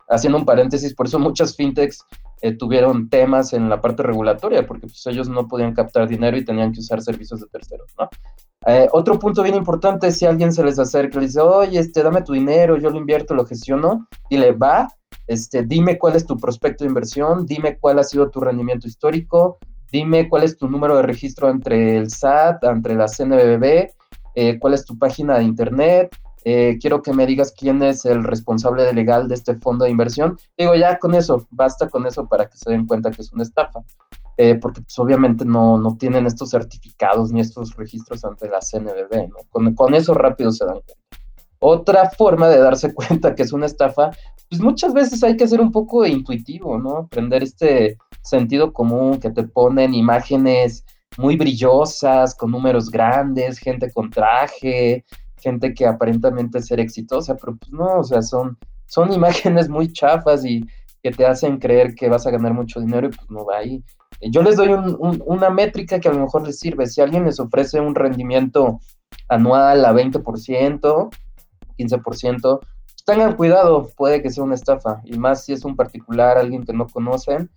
[0.09, 2.05] Haciendo un paréntesis, por eso muchas fintechs
[2.51, 6.73] tuvieron temas en la parte regulatoria, porque pues, ellos no podían captar dinero y tenían
[6.73, 8.09] que usar servicios de terceros, ¿no?
[8.65, 11.79] Eh, otro punto bien importante es si alguien se les acerca y le dice, oye,
[11.79, 14.89] este, dame tu dinero, yo lo invierto, lo gestiono, y le va,
[15.27, 19.57] este, dime cuál es tu prospecto de inversión, dime cuál ha sido tu rendimiento histórico,
[19.91, 23.91] dime cuál es tu número de registro entre el SAT, entre la CNBB,
[24.35, 26.15] eh, cuál es tu página de internet,
[26.45, 30.37] eh, quiero que me digas quién es el responsable legal de este fondo de inversión.
[30.57, 33.43] Digo, ya con eso, basta con eso para que se den cuenta que es una
[33.43, 33.81] estafa.
[34.37, 39.29] Eh, porque pues, obviamente no, no, tienen estos certificados ni estos registros ante la CNBB,
[39.29, 39.35] ¿no?
[39.49, 40.93] Con, con, eso rápido se dan cuenta.
[41.59, 44.09] Otra forma de darse cuenta que es una estafa,
[44.49, 46.97] pues muchas veces hay que ser un poco intuitivo, ¿no?
[46.97, 50.83] Aprender este sentido común que te ponen imágenes
[51.17, 55.05] muy brillosas, con números grandes, gente con traje,
[55.43, 60.45] gente que aparentemente ser exitosa, pero pues no, o sea, son, son imágenes muy chafas
[60.45, 60.65] y
[61.03, 63.83] que te hacen creer que vas a ganar mucho dinero y pues no va ahí.
[64.21, 66.87] Yo les doy una métrica que a lo mejor les sirve.
[66.87, 68.79] Si alguien les ofrece un rendimiento
[69.27, 71.09] anual a 20%,
[71.77, 72.59] 15%,
[73.05, 75.01] tengan cuidado, puede que sea una estafa.
[75.03, 77.51] Y más si es un particular, alguien que no conocen,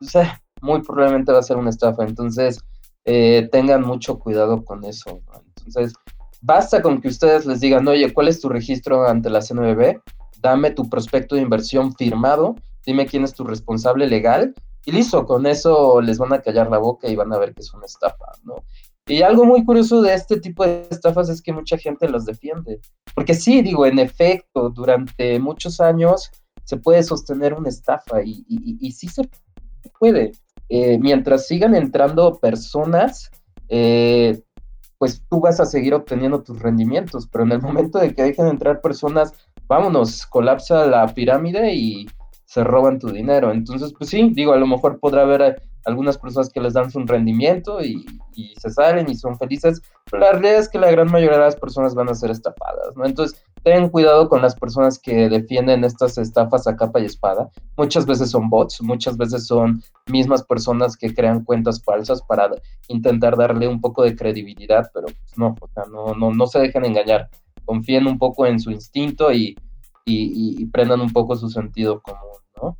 [0.00, 0.28] pues, eh,
[0.60, 2.04] muy probablemente va a ser una estafa.
[2.04, 2.58] Entonces,
[3.04, 5.20] eh, tengan mucho cuidado con eso.
[5.56, 5.92] Entonces,
[6.40, 10.00] basta con que ustedes les digan, oye, ¿cuál es tu registro ante la CNBB?
[10.40, 12.54] Dame tu prospecto de inversión firmado,
[12.86, 16.78] dime quién es tu responsable legal y listo, con eso les van a callar la
[16.78, 18.64] boca y van a ver que es una estafa, ¿no?
[19.06, 22.80] Y algo muy curioso de este tipo de estafas es que mucha gente los defiende.
[23.14, 26.30] Porque sí, digo, en efecto, durante muchos años
[26.64, 29.28] se puede sostener una estafa y, sí se
[29.98, 30.32] puede.
[30.68, 33.30] Eh, mientras sigan entrando personas,
[33.70, 34.42] eh,
[34.98, 38.46] pues tú vas a seguir obteniendo tus rendimientos, pero en el momento de que dejen
[38.46, 39.32] de entrar personas,
[39.68, 42.08] vámonos, colapsa la pirámide y,
[42.48, 43.52] se roban tu dinero.
[43.52, 47.00] Entonces, pues sí, digo, a lo mejor podrá haber algunas personas que les dan su
[47.04, 48.04] rendimiento y,
[48.56, 51.56] se salen y son felices, pero la realidad es que la gran mayoría de las
[51.56, 53.04] personas van a ser estafadas, ¿no?
[53.04, 57.50] Entonces, ten cuidado con las personas que defienden estas estafas a capa y espada.
[57.76, 62.48] Muchas veces son bots, muchas veces son mismas personas que crean cuentas falsas para
[62.86, 66.60] intentar darle un poco de credibilidad, pero pues no, o sea, no, no, no se
[66.60, 67.28] dejen engañar.
[67.64, 69.56] Confíen un poco en su instinto y,
[70.16, 72.78] y, y prendan un poco su sentido común, ¿no?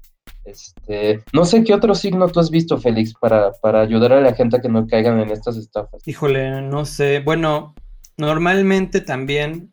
[0.49, 4.35] Este, no sé qué otro signo tú has visto, Félix, para, para ayudar a la
[4.35, 6.01] gente a que no caigan en estas estafas.
[6.07, 7.20] Híjole, no sé.
[7.20, 7.74] Bueno,
[8.16, 9.72] normalmente también,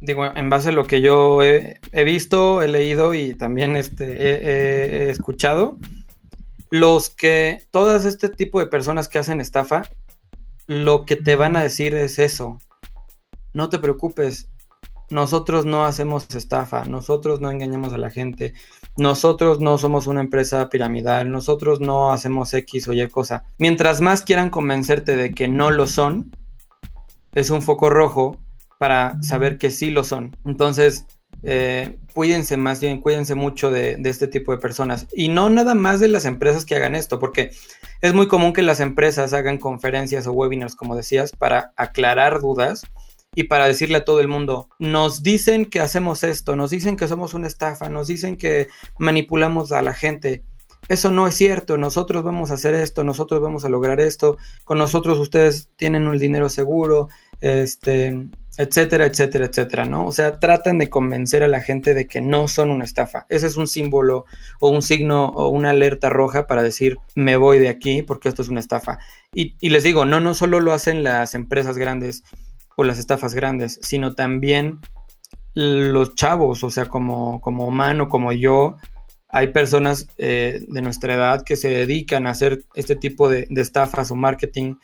[0.00, 5.10] digo, en base a lo que yo he, visto, he leído y también este, he,
[5.10, 5.78] escuchado,
[6.70, 9.84] los que, todas este tipo de personas que hacen estafa,
[10.66, 12.58] lo que te van a decir es eso.
[13.54, 14.50] No te preocupes,
[15.14, 18.52] nosotros no hacemos estafa, nosotros no engañamos a la gente,
[18.96, 23.44] nosotros no somos una empresa piramidal, nosotros no hacemos X o Y cosa.
[23.56, 26.32] Mientras más quieran convencerte de que no lo son,
[27.32, 28.40] es un foco rojo
[28.80, 30.36] para saber que sí lo son.
[30.44, 31.06] Entonces,
[31.44, 35.06] eh, cuídense más bien, cuídense mucho de, de, este tipo de personas.
[35.12, 37.52] Y no nada más de las empresas que hagan esto, porque
[38.00, 42.82] es muy común que las empresas hagan conferencias o webinars, como decías, para aclarar dudas
[43.34, 47.08] y para decirle a todo el mundo, nos dicen que hacemos esto, nos dicen que
[47.08, 48.68] somos una estafa, nos dicen que
[48.98, 50.44] manipulamos a la gente.
[50.88, 54.76] Eso no es cierto, nosotros vamos a hacer esto, nosotros vamos a lograr esto, con
[54.76, 57.08] nosotros ustedes tienen un dinero seguro,
[57.40, 58.28] este,
[58.58, 60.06] etcétera, etcétera, etcétera, ¿no?
[60.06, 63.26] O sea, tratan de convencer a la gente de que no son una estafa.
[63.28, 64.26] Ese es un símbolo
[64.60, 68.42] o un signo o una alerta roja para decir, me voy de aquí porque esto
[68.42, 68.98] es una estafa.
[69.32, 72.22] Y, y les digo, no, no solo lo hacen las empresas grandes,
[72.76, 74.80] o las estafas grandes, sino también
[75.54, 78.76] los chavos, o sea, como, como humano, como yo,
[79.28, 84.10] hay personas eh, de nuestra edad que se dedican a hacer este tipo de, estafas
[84.10, 84.76] o marketing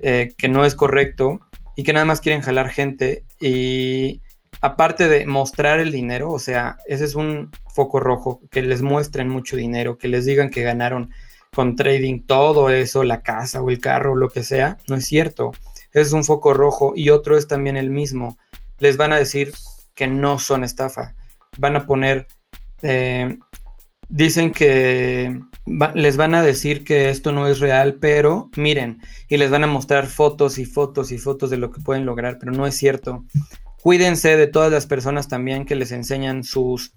[0.00, 1.40] eh, que no es correcto
[1.76, 4.20] y que nada más quieren jalar gente y
[4.60, 9.28] aparte de mostrar el dinero, o sea, ese es un foco rojo, que les muestren
[9.28, 11.10] mucho dinero, que les digan que ganaron
[11.54, 15.52] con trading todo eso, la casa o el carro, lo que sea, no es cierto
[15.94, 18.36] es un foco rojo y otro es también el mismo.
[18.78, 19.54] Les van a decir
[19.94, 21.14] que no son estafa.
[21.56, 22.26] Van a poner,
[22.82, 23.38] eh,
[24.08, 25.40] dicen que
[25.94, 29.68] les van a decir que esto no es real, pero miren, y les van a
[29.68, 33.24] mostrar fotos y fotos y fotos de lo que pueden lograr, pero no es cierto.
[33.80, 36.92] Cuídense de todas las personas también que les enseñan sus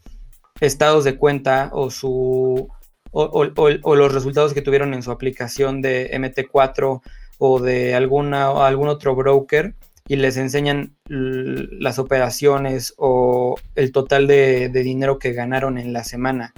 [0.60, 2.68] estados de cuenta o su
[3.12, 7.02] o los resultados que tuvieron en su aplicación de MT4
[7.38, 9.76] o de alguna, algún otro broker
[10.08, 16.54] y les enseñan las operaciones o el total de, dinero que ganaron en la semana.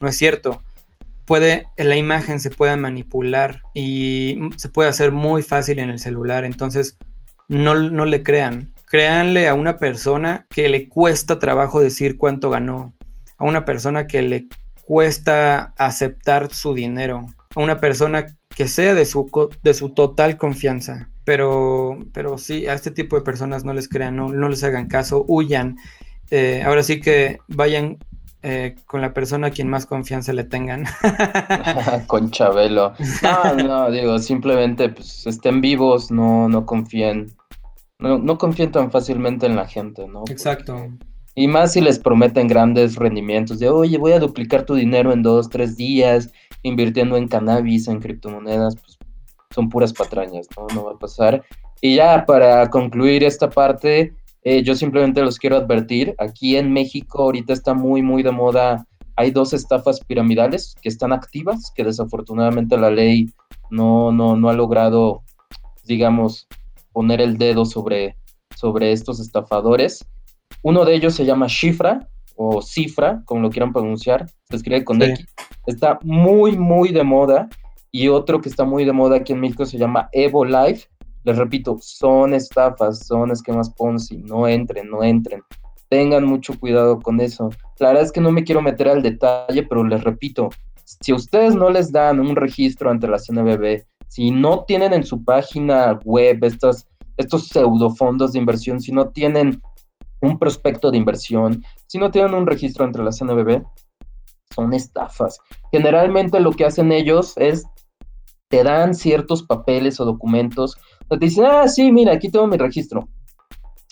[0.00, 0.62] No es cierto.
[1.24, 6.44] Puede, la imagen se puede manipular y se puede hacer muy fácil en el celular.
[6.44, 6.96] Entonces,
[7.48, 8.72] no, no le crean.
[8.86, 12.94] Créanle a una persona que le cuesta trabajo decir cuánto ganó.
[13.38, 14.46] A una persona que le
[14.84, 17.26] cuesta aceptar su dinero.
[17.54, 19.30] A una persona que sea de su,
[19.62, 21.10] de su total confianza.
[21.24, 24.88] Pero, pero sí, a este tipo de personas no les crean, no, no les hagan
[24.88, 25.76] caso, huyan.
[26.30, 27.98] Eh, ahora sí que vayan
[28.44, 30.84] eh, con la persona a quien más confianza le tengan.
[32.08, 32.94] con Chabelo.
[33.22, 37.36] No, no, digo, simplemente pues, estén vivos, no, no confíen.
[37.98, 40.24] No, no confíen tan fácilmente en la gente, ¿no?
[40.28, 40.88] Exacto.
[41.34, 45.22] Y más si les prometen grandes rendimientos de, oye, voy a duplicar tu dinero en
[45.22, 46.30] dos, tres días,
[46.62, 48.98] invirtiendo en cannabis, en criptomonedas, pues
[49.50, 50.66] son puras patrañas, ¿no?
[50.74, 51.42] No va a pasar.
[51.80, 54.14] Y ya para concluir esta parte,
[54.44, 58.86] eh, yo simplemente los quiero advertir, aquí en México ahorita está muy, muy de moda,
[59.16, 63.30] hay dos estafas piramidales que están activas, que desafortunadamente la ley
[63.70, 65.22] no, no, no ha logrado,
[65.84, 66.46] digamos,
[66.92, 68.16] poner el dedo sobre,
[68.56, 70.04] sobre estos estafadores.
[70.62, 75.02] Uno de ellos se llama Shifra o Cifra, como lo quieran pronunciar, se escribe con
[75.02, 75.26] X.
[75.66, 77.48] Está muy, muy de moda.
[77.90, 80.88] Y otro que está muy de moda aquí en México se llama Evo Life.
[81.24, 84.18] Les repito, son estafas, son esquemas Ponzi.
[84.18, 85.42] No entren, no entren.
[85.88, 87.50] Tengan mucho cuidado con eso.
[87.78, 90.48] La verdad es que no me quiero meter al detalle, pero les repito,
[90.84, 95.24] si ustedes no les dan un registro ante la CNBB, si no tienen en su
[95.24, 96.86] página web estos,
[97.16, 99.60] estos pseudofondos de inversión, si no tienen
[100.22, 103.62] un prospecto de inversión, si no tienen un registro entre la CNBB,
[104.54, 105.38] son estafas.
[105.70, 107.66] Generalmente lo que hacen ellos es
[108.48, 110.76] te dan ciertos papeles o documentos,
[111.08, 113.08] te dicen, ah, sí, mira, aquí tengo mi registro.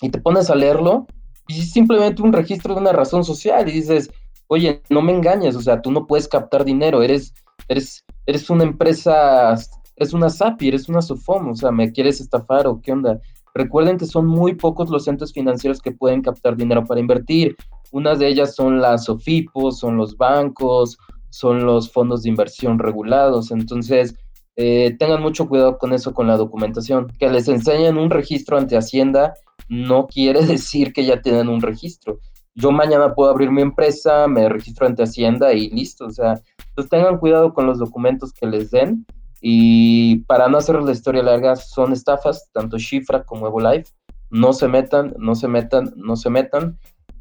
[0.03, 1.07] Y te pones a leerlo
[1.49, 4.11] y es simplemente un registro de una razón social y dices,
[4.47, 7.35] oye, no me engañes, o sea, tú no puedes captar dinero, eres,
[7.69, 9.55] eres, eres una empresa,
[9.97, 13.19] eres una SAPI, eres una SOFOM, o sea, ¿me quieres estafar o qué onda?
[13.55, 17.57] Recuerden que son muy pocos los entes financieros que pueden captar dinero para invertir.
[17.93, 20.99] Unas de ellas son las SOFIPOS, son los bancos,
[21.31, 23.51] son los fondos de inversión regulados.
[23.51, 24.15] Entonces,
[24.57, 27.09] eh, tengan mucho cuidado con eso, con la documentación.
[27.19, 29.35] Que les enseñen un registro ante Hacienda
[29.71, 32.19] no quiere decir que ya tienen un registro.
[32.55, 36.07] Yo mañana puedo abrir mi empresa, me registro ante Hacienda y listo.
[36.07, 36.41] O sea,
[36.75, 39.07] pues tengan cuidado con los documentos que les den.
[39.41, 43.91] Y para no hacer la historia larga, son estafas, tanto Shifra como EvoLife.
[44.31, 46.79] No se metan, no se metan, no se metan.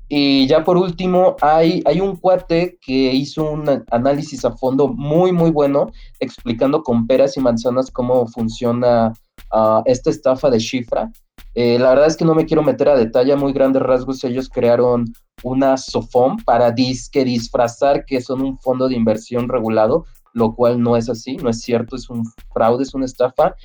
[0.10, 5.32] Y ya por último, hay, hay un cuate que hizo un análisis a fondo muy,
[5.32, 9.14] muy bueno, explicando con peras y manzanas cómo funciona
[9.52, 11.12] ah, esta estafa de Shifra.
[11.54, 14.24] Eh, la verdad es que no me quiero meter a detalle, muy grandes rasgos.
[14.24, 15.06] Ellos crearon
[15.44, 20.96] una SOFOM para disque disfrazar que son un fondo de inversión regulado, lo cual no
[20.96, 22.24] es así, no es cierto, es un
[22.54, 23.56] fraude, es una estafa.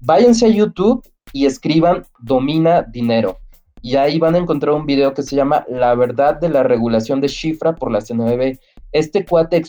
[0.00, 1.02] Váyanse a YouTube
[1.32, 3.38] y escriban Domina Dinero
[3.82, 7.20] y ahí van a encontrar un video que se llama La verdad de la regulación
[7.20, 8.58] de Shifra por la CNBB.
[8.92, 9.62] Este cuate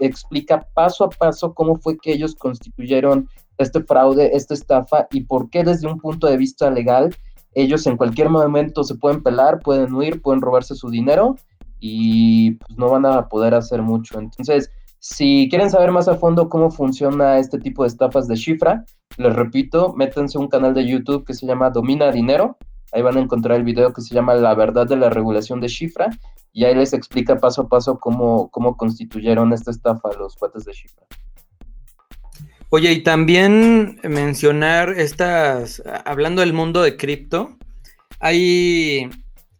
[0.00, 3.28] explica paso a paso cómo fue que ellos constituyeron
[3.58, 7.14] este fraude, esta estafa y por qué desde un punto de vista legal
[7.54, 11.36] ellos en cualquier momento se pueden pelar, pueden huir, pueden robarse su dinero
[11.80, 14.18] y pues no van a poder hacer mucho.
[14.18, 14.70] Entonces,
[15.04, 18.84] si quieren saber más a fondo cómo funciona este tipo de estafas de Shifra,
[19.16, 22.56] les repito, métanse un canal de YouTube que se llama Domina Dinero
[22.92, 25.68] Ahí van a encontrar el video que se llama La verdad de la regulación de
[25.68, 26.10] Shifra
[26.52, 30.72] y ahí les explica paso a paso cómo, cómo constituyeron esta estafa los cuates de
[30.72, 31.04] Shifra.
[32.68, 37.56] Oye, y también mencionar estas, hablando del mundo de cripto,
[38.20, 39.10] hay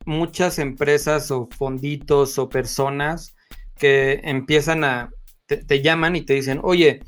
[0.05, 3.35] muchas empresas o fonditos o personas
[3.77, 5.11] que empiezan a,
[5.59, 7.01] te, llaman y te dicen, oye,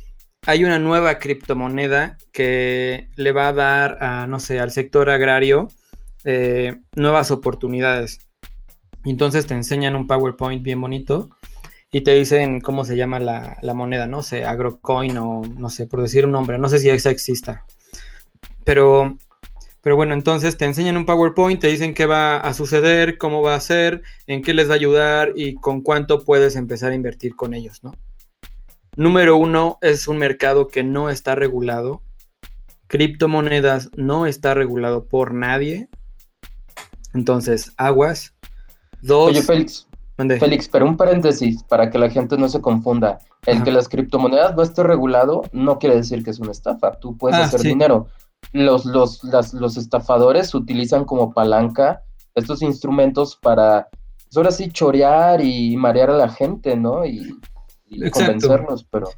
[0.46, 5.68] hay una nueva criptomoneda que le va a dar a, no sé, al sector agrario
[6.24, 8.18] eh, nuevas oportunidades.
[9.04, 11.30] entonces te enseñan un PowerPoint bien bonito
[11.94, 16.02] y te dicen cómo se llama la, moneda, no sé, AgroCoin o no sé, por
[16.02, 17.64] decir un nombre, no sé si esa exista.
[18.64, 19.16] Pero,
[19.80, 23.54] pero bueno, entonces te enseñan un PowerPoint, te dicen qué va a suceder, cómo va
[23.54, 27.36] a ser, en qué les va a ayudar y con cuánto puedes empezar a invertir
[27.36, 27.92] con ellos, ¿no?
[28.96, 32.02] Número uno, es un mercado que no está regulado.
[32.86, 35.88] Criptomonedas no está regulado por nadie.
[37.12, 38.34] Entonces, aguas.
[39.02, 39.30] Dos.
[39.30, 39.88] Oye, Félix.
[40.16, 43.18] Félix, pero un paréntesis para que la gente no se confunda.
[43.46, 46.92] El que las criptomonedas no esté regulado no quiere decir que es una estafa.
[47.00, 48.06] Tú puedes ah, hacer dinero.
[48.52, 52.02] Los, los, los estafadores utilizan como palanca
[52.36, 57.04] estos instrumentos para, pues ahora sí, chorear y marear a la gente, ¿no?
[57.04, 57.36] Y,
[58.10, 59.08] convencernos, pero...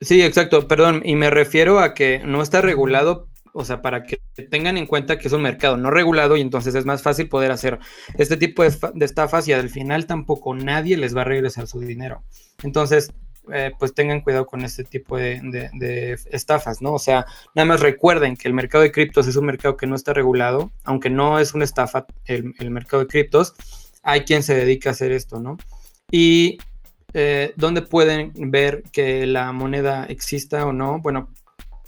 [0.00, 4.20] Sí, exacto, perdón, y me refiero a que no está regulado o sea, para que
[4.50, 7.50] tengan en cuenta que es un mercado no regulado y entonces es más fácil poder
[7.50, 7.78] hacer
[8.16, 12.22] este tipo de, estafas y al final tampoco nadie les va a regresar su dinero.
[12.62, 13.12] Entonces,
[13.52, 16.92] eh, pues tengan cuidado con este tipo de, estafas, ¿no?
[16.92, 19.96] O sea, nada más recuerden que el mercado de criptos es un mercado que no
[19.96, 23.54] está regulado, aunque no es una estafa el, mercado de criptos,
[24.02, 25.56] hay quien se dedica a hacer esto, ¿no?
[26.10, 26.58] Y
[27.12, 31.00] eh, ¿Dónde pueden ver que la moneda exista o no?
[31.00, 31.28] Bueno,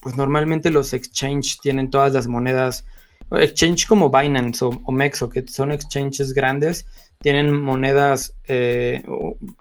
[0.00, 2.84] pues normalmente los exchange tienen todas las monedas,
[3.30, 6.86] exchange como Binance o, Mexo, que son exchanges grandes,
[7.20, 9.04] tienen monedas, eh,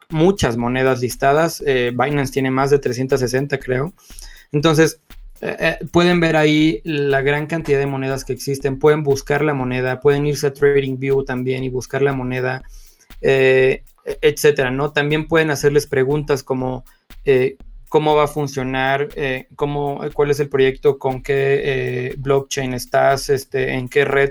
[0.09, 1.63] muchas monedas listadas.
[1.65, 3.93] Eh, Binance tiene más de 360, creo.
[4.51, 4.99] Entonces,
[5.91, 8.79] pueden ver ahí la gran cantidad de monedas que existen.
[8.79, 12.63] Pueden buscar la moneda, pueden irse a TradingView también y buscar la moneda,
[13.21, 14.91] etcétera, ¿no?
[14.91, 16.83] También pueden hacerles preguntas como
[17.91, 23.29] cómo va a funcionar, eh, cómo, cuál es el proyecto, con qué eh, blockchain estás,
[23.29, 24.29] este, en qué red,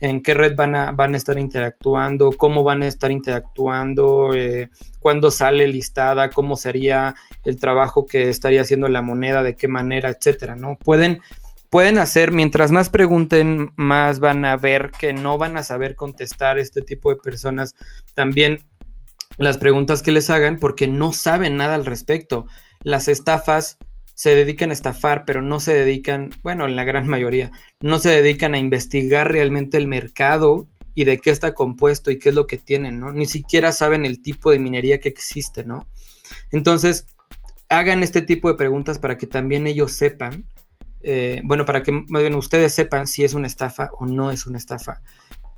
[0.00, 4.70] en qué red van a, van a estar interactuando, cómo van a estar interactuando, eh,
[4.98, 7.14] cuándo sale listada, cómo sería
[7.44, 10.78] el trabajo que estaría haciendo la moneda, de qué manera, etcétera, ¿no?
[10.82, 11.20] Pueden,
[11.72, 16.58] pueden hacer, mientras más pregunten, más van a ver que no van a saber contestar
[16.58, 17.74] este tipo de personas
[18.12, 18.60] también
[19.38, 22.46] las preguntas que les hagan porque no saben nada al respecto
[22.82, 23.78] las estafas
[24.12, 27.50] se dedican a estafar, pero no se dedican, bueno, en la gran mayoría,
[27.80, 32.28] no se dedican a investigar realmente el mercado y de qué está compuesto y qué
[32.28, 33.14] es lo que tienen, ¿no?
[33.14, 35.88] Ni siquiera saben el tipo de minería que existe, ¿no?
[36.50, 37.06] Entonces,
[37.70, 40.44] hagan este tipo de preguntas para que también ellos sepan,
[41.02, 41.92] eh, bueno, para que
[42.34, 45.00] ustedes sepan si es una estafa o no es una estafa.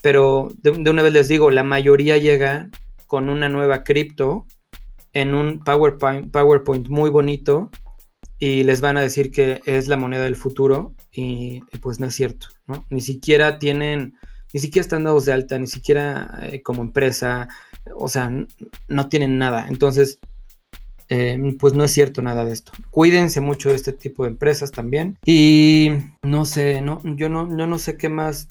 [0.02, 2.68] Pero de una vez les digo, la mayoría llega
[3.06, 4.46] con una nueva cripto
[5.12, 7.70] en un PowerPoint, muy bonito
[8.38, 12.14] y les van a decir que es la moneda del futuro y, pues no es
[12.14, 12.48] cierto.
[12.90, 14.14] Ni siquiera tienen,
[14.52, 17.48] ni siquiera están dados de alta, ni siquiera eh, como empresa,
[17.94, 18.30] o sea,
[18.88, 19.68] no tienen nada.
[19.68, 20.18] Entonces,
[21.08, 22.72] eh, pues no es cierto nada de esto.
[22.90, 25.18] Cuídense mucho de este tipo de empresas también.
[25.24, 25.90] Y
[26.22, 28.48] no sé, no, yo no, yo no sé qué más.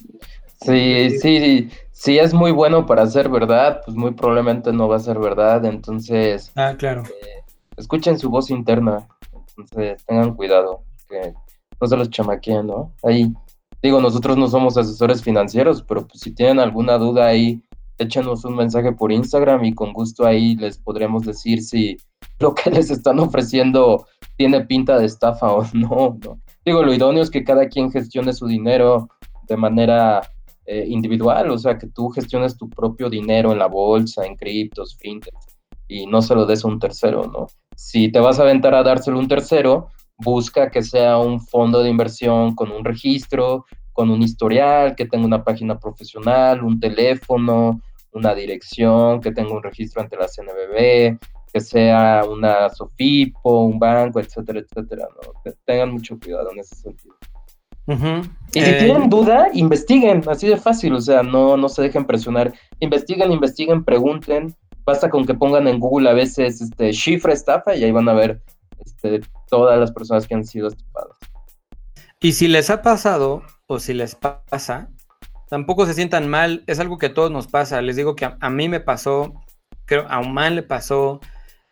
[0.61, 4.99] Sí, sí, sí, es muy bueno para ser verdad, pues muy probablemente no va a
[4.99, 5.65] ser verdad.
[5.65, 7.03] Entonces, ah, claro.
[7.03, 7.43] Eh,
[7.77, 9.07] escuchen su voz interna.
[9.57, 11.33] Entonces, tengan cuidado, que
[11.79, 12.93] no se los chamaqueen, ¿no?
[13.03, 13.33] Ahí,
[13.81, 17.61] digo, nosotros no somos asesores financieros, pero pues si tienen alguna duda ahí,
[17.97, 21.97] échenos un mensaje por Instagram y con gusto ahí les podremos decir si
[22.39, 24.07] lo que les están ofreciendo
[24.37, 26.19] tiene pinta de estafa o no.
[26.65, 29.09] Digo, lo idóneo es que cada quien gestione su dinero
[29.47, 30.21] de manera
[30.65, 34.97] eh, individual, o sea, que tú gestiones tu propio dinero en la bolsa, en criptos,
[34.97, 35.33] fintech,
[35.87, 37.47] y no se lo des a un tercero, ¿no?
[37.75, 41.83] Si te vas a aventar a dárselo a un tercero, busca que sea un fondo
[41.83, 47.81] de inversión con un registro, con un historial, que tenga una página profesional, un teléfono,
[48.13, 51.19] una dirección, que tenga un registro ante la CNBB,
[51.53, 55.07] que sea una SOFIPO, un banco, etcétera, etcétera.
[55.15, 55.53] ¿no?
[55.65, 57.15] Tengan mucho cuidado en ese sentido.
[57.85, 62.05] Y si eh, tienen duda, investiguen, así de fácil, o sea, no, no se dejen
[62.05, 62.53] presionar.
[62.79, 64.55] Investiguen, investiguen, pregunten.
[64.85, 68.13] Basta con que pongan en Google a veces este, cifra estafa y ahí van a
[68.13, 68.41] ver
[68.85, 71.17] este, todas las personas que han sido estafadas.
[72.19, 74.89] Y si les ha pasado o si les pasa,
[75.49, 77.81] tampoco se sientan mal, es algo que a todos nos pasa.
[77.81, 79.33] Les digo que a, mí me pasó,
[79.85, 81.19] creo a Oman le pasó,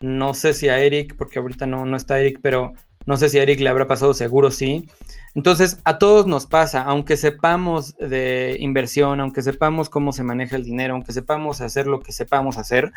[0.02, 2.74] no sé si a Eric, porque ahorita no, no está Eric, pero
[3.06, 4.88] no sé si a Eric le habrá pasado, seguro sí.
[5.34, 10.64] Entonces, a todos nos pasa, aunque sepamos de inversión, aunque sepamos cómo se maneja el
[10.64, 12.92] dinero, aunque sepamos hacer lo que sepamos hacer,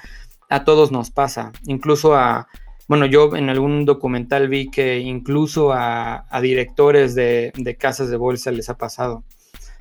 [0.50, 1.54] a todos nos pasa.
[1.66, 2.48] Incluso a,
[2.88, 8.70] bueno, yo en algún documental vi que incluso a, directores de, casas de bolsa les
[8.70, 9.24] ha pasado.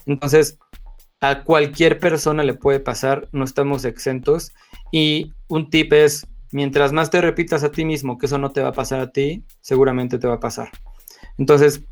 [0.06, 0.58] Entonces,
[1.20, 4.52] a cualquier persona le puede pasar, no estamos exentos.
[4.90, 8.62] Y un tip es, mientras más te repitas a ti mismo que eso no te
[8.62, 10.70] va a pasar a ti, seguramente te va a pasar.
[11.36, 11.82] Entonces,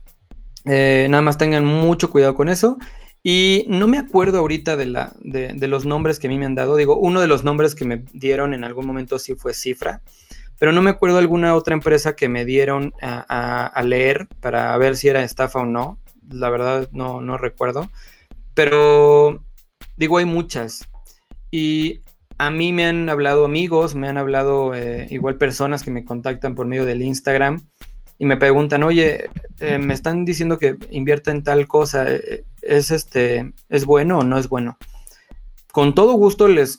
[0.65, 2.79] eh, nada más tengan mucho cuidado con eso.
[3.25, 6.55] Y no me acuerdo ahorita de, la, de, los nombres que a mí me han
[6.55, 6.77] dado.
[6.77, 10.01] Digo, uno de los nombres que me dieron en algún momento sí fue Cifra
[10.63, 15.09] pero no me acuerdo alguna otra empresa que me dieron a, leer para ver si
[15.09, 15.99] era estafa o no.
[16.31, 17.91] La verdad no, no recuerdo.
[18.55, 19.43] Pero
[19.97, 20.89] digo, hay muchas.
[21.51, 22.02] Y
[22.47, 26.57] a mí me han hablado amigos, me han hablado eh, igual personas que me contactan
[26.57, 27.63] por medio del Instagram
[28.19, 29.31] y me preguntan, oye,
[29.61, 34.25] eh, me están diciendo que invierta en tal cosa, eh, ¿es este, es bueno o
[34.25, 34.77] no es bueno?
[35.71, 36.79] Con todo gusto les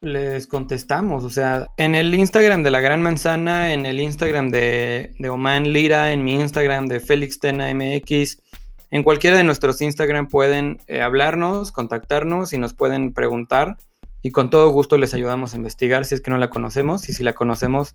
[0.00, 1.24] les contestamos.
[1.24, 5.72] O sea, en el Instagram de La Gran Manzana, en el Instagram de, de Oman
[5.72, 8.42] Lira, en mi Instagram de Félix Tena MX,
[8.90, 13.78] en cualquiera de nuestros Instagram pueden hablarnos, contactarnos y nos pueden preguntar.
[14.24, 17.10] Y con todo gusto les ayudamos a investigar si es que no la conocemos.
[17.10, 17.94] Y si la conocemos,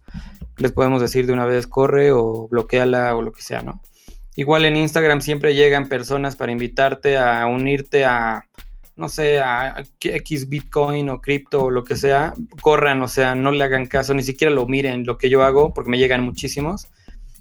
[0.58, 3.82] les podemos decir de una vez corre o bloqueala o lo que sea, ¿no?
[4.36, 8.46] Igual en Instagram siempre llegan personas para invitarte a unirte a
[8.96, 13.52] no sé, a X Bitcoin o cripto o lo que sea, corran, o sea, no
[13.52, 16.90] le hagan caso, ni siquiera lo miren lo que yo hago, porque me llegan muchísimos.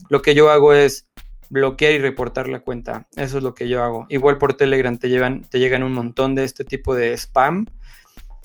[0.08, 1.08] Lo que yo hago es
[1.50, 3.08] bloquear y reportar la cuenta.
[3.16, 4.06] Eso es lo que yo hago.
[4.08, 7.66] Igual por Telegram te, llevan, te llegan un montón de este tipo de spam.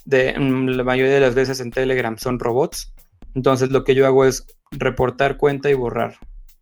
[0.06, 2.94] De, la mayoría de las veces en Telegram son robots.
[3.36, 6.16] Entonces lo que yo hago es reportar cuenta y borrar.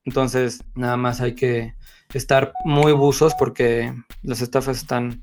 [0.06, 1.74] Entonces nada más hay que
[2.14, 5.22] estar muy buzos porque las estafas están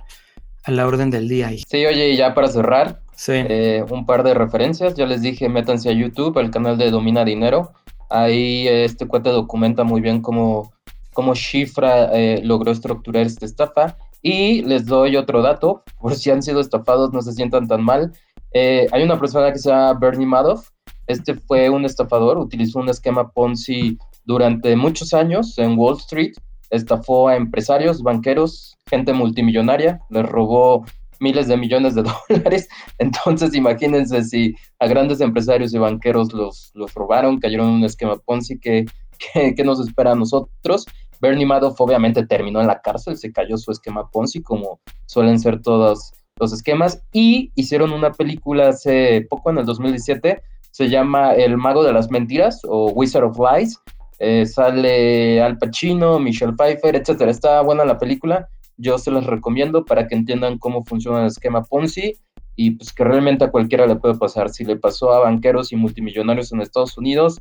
[0.64, 1.50] a la orden del día.
[1.66, 4.94] Sí, oye, y ya para cerrar, eh, un par de referencias.
[4.94, 7.72] Ya les dije, métanse a YouTube, al canal de Domina Dinero.
[8.10, 10.72] Ahí eh, este cuate documenta muy bien cómo,
[11.12, 13.96] cómo Shifra eh, logró estructurar esta estafa.
[14.22, 18.12] Y les doy otro dato, por si han sido estafados, no se sientan tan mal.
[18.54, 20.70] hay una persona que se llama Bernie Madoff.
[21.06, 26.34] Este fue un estafador, utilizó un esquema Ponzi durante muchos años en Wall Street
[26.70, 30.84] estafó a empresarios, banqueros, gente multimillonaria, les robó
[31.20, 32.68] miles de millones de dólares.
[32.98, 38.16] Entonces, imagínense si a grandes empresarios y banqueros los, los robaron, cayeron en un esquema
[38.16, 38.84] Ponzi, ¿qué,
[39.32, 40.86] qué, nos espera a nosotros?
[41.20, 45.60] Bernie Madoff obviamente terminó en la cárcel, se cayó su esquema Ponzi, como suelen ser
[45.62, 51.56] todos los esquemas, y hicieron una película hace poco, en el 2017, se llama El
[51.56, 53.80] Mago de las Mentiras o Wizard of Lies,
[54.18, 57.30] eh, sale Al Pacino, Michelle Pfeiffer, etcétera.
[57.30, 58.48] Está buena la película.
[58.76, 62.14] Yo se las recomiendo para que entiendan cómo funciona el esquema Ponzi
[62.56, 64.50] y pues que realmente a cualquiera le puede pasar.
[64.50, 67.40] Si le pasó a banqueros y multimillonarios en Estados Unidos,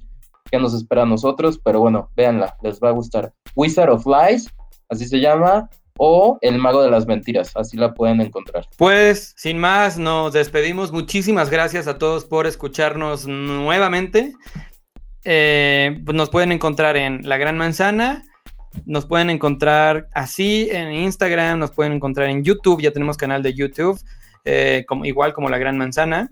[0.50, 3.34] qué nos espera a nosotros, pero bueno, véanla, les va a gustar.
[3.56, 4.50] Wizard of Lies,
[4.90, 8.68] así se llama, o El Mago de las Mentiras, así la pueden encontrar.
[8.78, 10.92] Pues, sin más, nos despedimos.
[10.92, 14.34] Muchísimas gracias a todos por escucharnos nuevamente.
[15.26, 18.24] Eh, pues nos pueden encontrar en La Gran Manzana.
[18.86, 23.56] Nos pueden encontrar así en Instagram, nos pueden encontrar en YouTube, ya tenemos canal de
[23.56, 24.00] YouTube,
[24.46, 26.30] eh, como, igual como La Gran Manzana.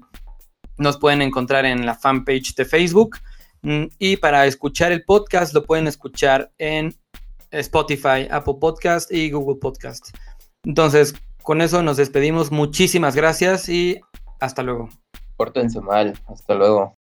[0.78, 3.18] Nos pueden encontrar en la fanpage de Facebook.
[3.66, 6.94] Mm, y para escuchar el podcast lo pueden escuchar en
[7.50, 10.16] Spotify, Apple Podcast y Google Podcast.
[10.64, 12.52] Entonces, con eso nos despedimos.
[12.52, 14.00] Muchísimas gracias y
[14.40, 14.90] hasta luego.
[15.36, 16.14] Pórtense mal.
[16.28, 16.96] Hasta luego.